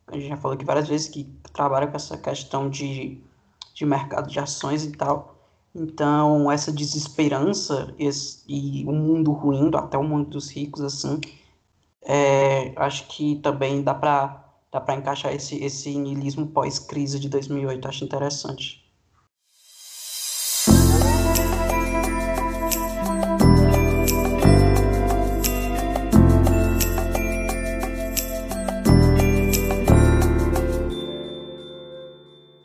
[0.07, 3.23] a gente já falou aqui várias vezes que trabalha com essa questão de,
[3.75, 5.35] de mercado de ações e tal.
[5.75, 11.21] Então, essa desesperança e o um mundo ruindo, até o mundo dos ricos, assim,
[12.03, 17.89] é, acho que também dá para dá encaixar esse, esse niilismo pós-crise de 2008.
[17.89, 18.84] Acho interessante.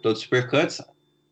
[0.09, 0.81] Todos Supercuts.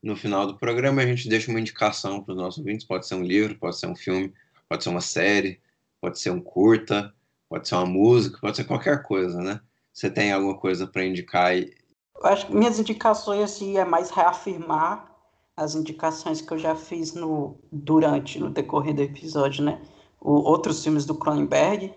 [0.04, 2.86] No final do programa, a gente deixa uma indicação para os nossos ouvintes.
[2.86, 4.32] Pode ser um livro, pode ser um filme,
[4.70, 5.60] pode ser uma série,
[6.00, 7.12] pode ser um curta,
[7.50, 9.60] pode ser uma música, pode ser qualquer coisa, né?
[9.92, 11.74] Você tem alguma coisa para indicar aí?
[12.22, 15.12] Eu acho que minhas indicações assim, é mais reafirmar
[15.56, 19.82] as indicações que eu já fiz no durante, no decorrer do episódio, né?
[20.22, 21.96] O, outros filmes do Cronenberg,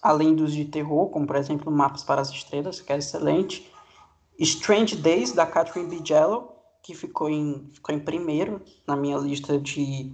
[0.00, 3.71] além dos de terror, como por exemplo Mapas para as Estrelas, que é excelente,
[4.38, 10.12] Strange Days, da Catherine Bigelow, que ficou em, ficou em primeiro na minha lista de,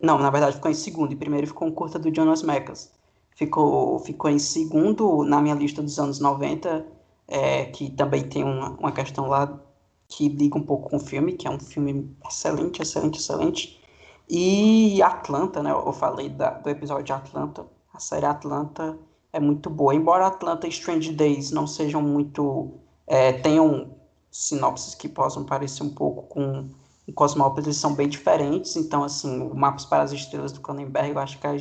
[0.00, 1.12] Não, na verdade ficou em segundo.
[1.12, 2.92] E primeiro ficou um curta do Jonas Mekas.
[3.36, 6.86] Ficou, ficou em segundo na minha lista dos anos 90,
[7.28, 9.60] é, que também tem uma, uma questão lá
[10.08, 13.80] que liga um pouco com o filme, que é um filme excelente, excelente, excelente.
[14.28, 15.70] E Atlanta, né?
[15.70, 17.66] Eu falei da, do episódio de Atlanta.
[17.92, 18.98] A série Atlanta
[19.32, 19.94] é muito boa.
[19.94, 22.72] Embora Atlanta e Strange Days não sejam muito.
[23.08, 23.96] É, tenham
[24.30, 26.68] sinopses que possam parecer um pouco com
[27.06, 28.76] o Cosmópolis, são bem diferentes.
[28.76, 31.56] Então, assim, o Mapas para as Estrelas do Cronenberg, eu acho que, é,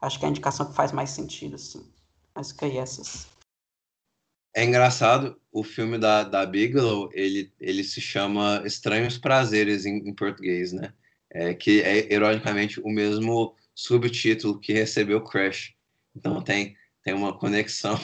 [0.00, 1.86] acho que é a indicação que faz mais sentido, assim.
[2.34, 3.28] Mas que é essas.
[4.54, 10.14] É engraçado, o filme da, da Bigelow, ele, ele se chama Estranhos Prazeres em, em
[10.14, 10.92] português, né?
[11.30, 15.74] É, que é, ironicamente, o mesmo subtítulo que recebeu Crash.
[16.16, 17.96] Então tem, tem uma conexão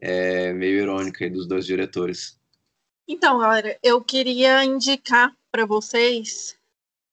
[0.00, 2.38] é, meio irônica dos dois diretores.
[3.06, 6.56] Então, galera, eu queria indicar para vocês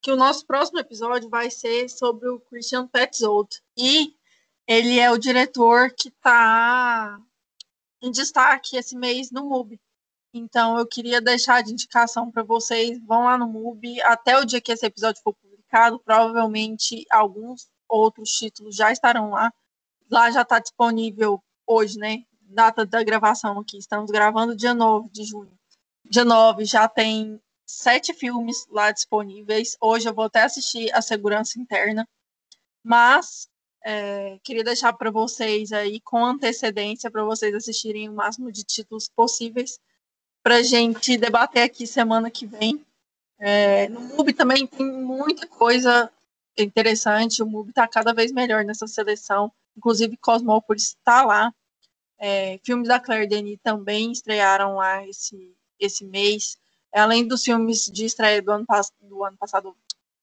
[0.02, 3.50] que o nosso próximo episódio vai ser sobre o Christian Petzold.
[3.76, 4.16] E
[4.68, 7.20] ele é o diretor que está
[8.02, 9.82] em destaque esse mês no MUBI.
[10.34, 13.00] Então, eu queria deixar de indicação para vocês.
[13.06, 14.02] Vão lá no MUBI.
[14.02, 19.52] Até o dia que esse episódio for publicado, provavelmente alguns outros títulos já estarão lá.
[20.10, 22.24] Lá já está disponível hoje, né?
[22.50, 23.78] Data da gravação aqui.
[23.78, 25.52] Estamos gravando dia 9 de junho.
[26.10, 29.76] Dia 9 já tem sete filmes lá disponíveis.
[29.82, 32.08] Hoje eu vou até assistir A Segurança Interna.
[32.84, 33.50] Mas
[33.84, 39.10] é, queria deixar para vocês aí com antecedência para vocês assistirem o máximo de títulos
[39.10, 39.80] possíveis
[40.42, 42.86] para gente debater aqui semana que vem.
[43.40, 46.12] É, no MUBI também tem muita coisa
[46.58, 47.44] interessante.
[47.44, 49.52] O MUBI está cada vez melhor nessa seleção.
[49.76, 51.54] Inclusive, Cosmópolis está lá.
[52.20, 56.58] É, filmes da Claire Denis também estrearam lá esse, esse mês.
[56.94, 58.66] Além dos filmes de estreia do ano,
[59.02, 59.76] do ano passado,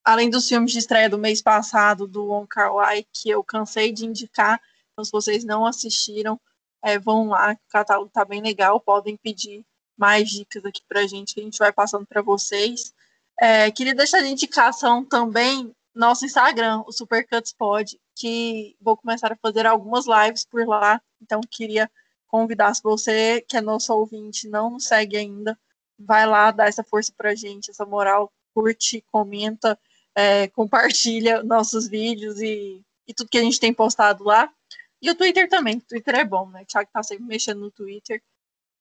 [0.04, 3.92] além dos filmes de estreia do mês passado do Wong Kar Wai, que eu cansei
[3.92, 4.60] de indicar,
[4.92, 6.40] então se vocês não assistiram,
[6.82, 9.64] é, vão lá, o catálogo tá bem legal, podem pedir
[9.96, 12.92] mais dicas aqui pra gente, que a gente vai passando para vocês.
[13.40, 19.36] É, queria deixar de indicação também nosso Instagram, o Supercuts Pod, que vou começar a
[19.36, 21.90] fazer algumas lives por lá, então queria
[22.26, 25.58] convidar, se você que é nosso ouvinte não nos segue ainda,
[25.98, 29.78] vai lá dar essa força pra gente, essa moral, curte, comenta,
[30.14, 34.50] é, compartilha nossos vídeos e, e tudo que a gente tem postado lá.
[35.00, 36.62] E o Twitter também, o Twitter é bom, né?
[36.62, 38.22] O Thiago tá sempre mexendo no Twitter,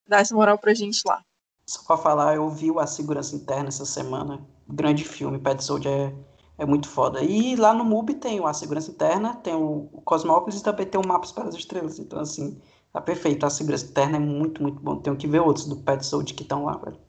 [0.07, 1.23] dá essa moral pra gente lá.
[1.67, 6.15] Só pra falar, eu vi A Segurança Interna essa semana, grande filme, Pet Soldier é,
[6.57, 7.21] é muito foda.
[7.23, 10.99] E lá no MUBI tem A Segurança Interna, tem o, o Cosmópolis e também tem
[10.99, 12.59] o Mapas para as Estrelas, então assim,
[12.93, 13.43] Tá perfeito.
[13.43, 15.01] A segurança interna é muito, muito bom.
[15.01, 16.99] Tenho que ver outros do Pet Sold que estão lá, velho.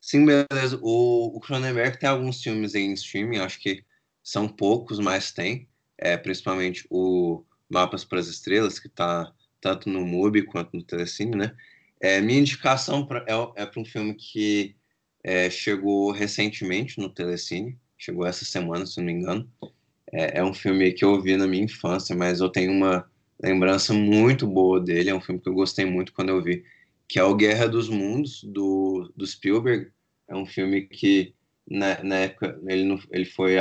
[0.00, 0.78] Sim, beleza.
[0.80, 3.84] O, o Cronenberg tem alguns filmes em streaming, acho que
[4.22, 5.68] são poucos, mas tem.
[5.98, 11.36] É, principalmente o Mapas para as Estrelas, que está tanto no MUBI quanto no Telecine,
[11.36, 11.56] né?
[12.00, 14.76] É, minha indicação pra, é, é para um filme que
[15.24, 19.48] é, chegou recentemente no Telecine, chegou essa semana, se não me engano.
[20.10, 23.08] É, é um filme que eu vi na minha infância, mas eu tenho uma
[23.40, 26.64] lembrança muito boa dele, é um filme que eu gostei muito quando eu vi,
[27.06, 29.90] que é o Guerra dos Mundos, do, do Spielberg.
[30.26, 31.34] É um filme que,
[31.68, 33.56] na, na época, ele, não, ele foi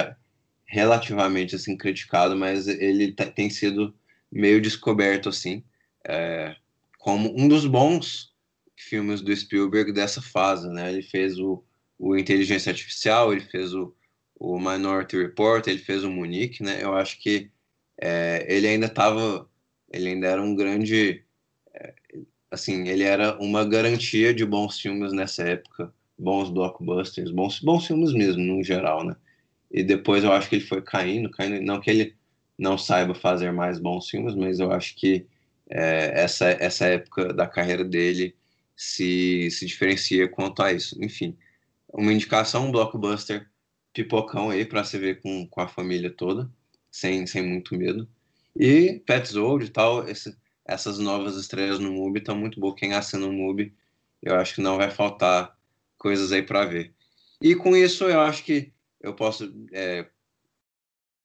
[0.66, 3.94] relativamente assim criticado, mas ele tem sido
[4.32, 5.64] meio descoberto assim,
[6.08, 6.56] é,
[6.98, 8.34] como um dos bons
[8.78, 10.92] filmes do Spielberg dessa fase, né?
[10.92, 11.64] Ele fez o,
[11.98, 13.94] o Inteligência Artificial, ele fez o,
[14.40, 16.82] o Minority Report, ele fez o Munique, né?
[16.82, 17.52] Eu acho que
[18.02, 19.50] é, ele ainda estava
[19.92, 21.24] ele ainda era um grande.
[21.74, 21.94] É,
[22.52, 28.14] assim, ele era uma garantia de bons filmes nessa época, bons blockbusters, bons, bons filmes
[28.14, 29.16] mesmo, no geral, né?
[29.72, 31.62] E depois eu acho que ele foi caindo, caindo.
[31.62, 32.16] Não que ele
[32.58, 35.26] não saiba fazer mais bons filmes, mas eu acho que
[35.70, 38.36] é, essa, essa época da carreira dele
[38.76, 40.98] se, se diferencia quanto a isso.
[41.04, 41.38] Enfim,
[41.94, 43.49] uma indicação, um blockbuster
[43.94, 46.50] pipocão aí para se ver com, com a família toda,
[46.92, 48.08] sem, sem muito medo.
[48.56, 50.36] E Pets Old e tal, esse,
[50.66, 52.80] essas novas estreias no MUBI estão muito boas.
[52.80, 53.74] Quem assina o MUBI,
[54.22, 55.58] eu acho que não vai faltar
[55.98, 56.94] coisas aí para ver.
[57.42, 59.54] E com isso, eu acho que eu posso.
[59.72, 60.06] É,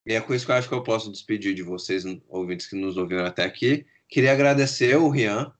[0.06, 2.76] e é com isso que eu acho que eu posso despedir de vocês, ouvintes que
[2.76, 3.86] nos ouviram até aqui.
[4.08, 5.52] Queria agradecer o Rian,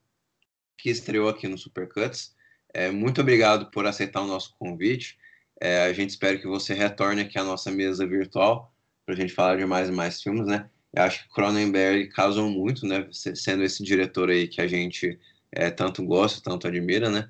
[0.76, 2.35] que estreou aqui no Supercuts.
[2.72, 5.18] É, muito obrigado por aceitar o nosso convite.
[5.60, 8.72] É, a gente espera que você retorne aqui à nossa mesa virtual
[9.05, 10.68] para a gente falar de mais e mais filmes, né?
[10.93, 13.09] Eu acho que Cronenberg casou muito, né?
[13.12, 15.18] Sendo esse diretor aí que a gente
[15.52, 17.28] é, tanto gosta, tanto admira, né?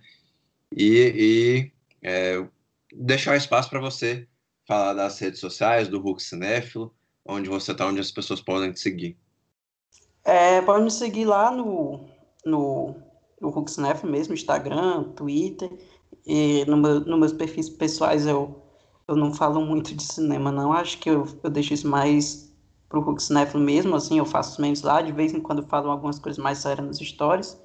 [0.76, 1.72] E,
[2.02, 2.46] e é,
[2.94, 4.26] deixar espaço para você
[4.66, 6.94] falar das redes sociais, do Hulk Cinéfilo,
[7.24, 9.16] onde você tá, onde as pessoas podem te seguir.
[10.24, 12.08] É, pode me seguir lá no,
[12.44, 12.94] no,
[13.40, 15.70] no Huxnef mesmo, Instagram, Twitter.
[16.26, 18.62] E no meu, nos meus perfis pessoais eu,
[19.06, 20.72] eu não falo muito de cinema, não.
[20.72, 22.52] Acho que eu, eu deixo isso mais
[22.88, 25.02] pro Huxnef mesmo, assim, eu faço menos lá.
[25.02, 27.58] De vez em quando falo algumas coisas mais sérias nas stories.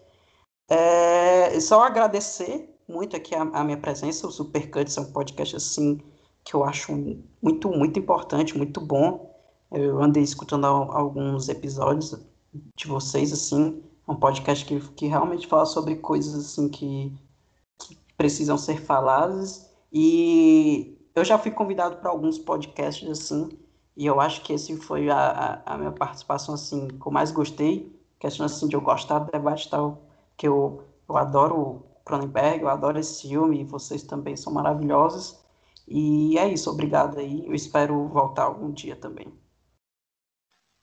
[0.70, 4.28] É, só agradecer muito aqui a, a minha presença.
[4.28, 6.02] O Supercuts é um podcast, assim,
[6.44, 6.92] que eu acho
[7.42, 9.30] muito, muito importante, muito bom.
[9.72, 12.20] Eu andei escutando alguns episódios
[12.76, 17.14] de vocês, assim, um podcast que, que realmente fala sobre coisas, assim, que
[18.20, 23.48] precisam ser faladas, e eu já fui convidado para alguns podcasts, assim,
[23.96, 27.98] e eu acho que esse foi a, a, minha participação, assim, que eu mais gostei,
[28.20, 30.02] questão, assim, de eu gostar do debate tal,
[30.36, 35.40] que eu, eu adoro Cronenberg, eu adoro esse filme, e vocês também são maravilhosos,
[35.88, 39.28] e é isso, obrigado aí, eu espero voltar algum dia também.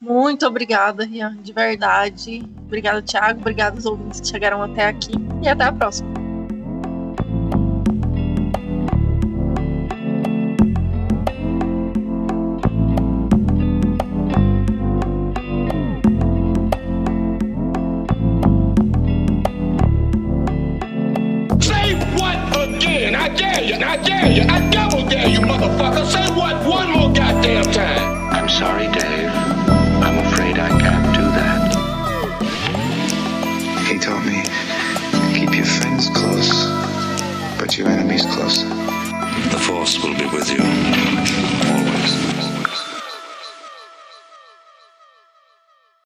[0.00, 2.42] Muito obrigada, Rian, de verdade.
[2.66, 3.40] Obrigada, Thiago.
[3.40, 5.12] Obrigada aos ouvintes que chegaram até aqui.
[5.42, 6.15] E até a próxima.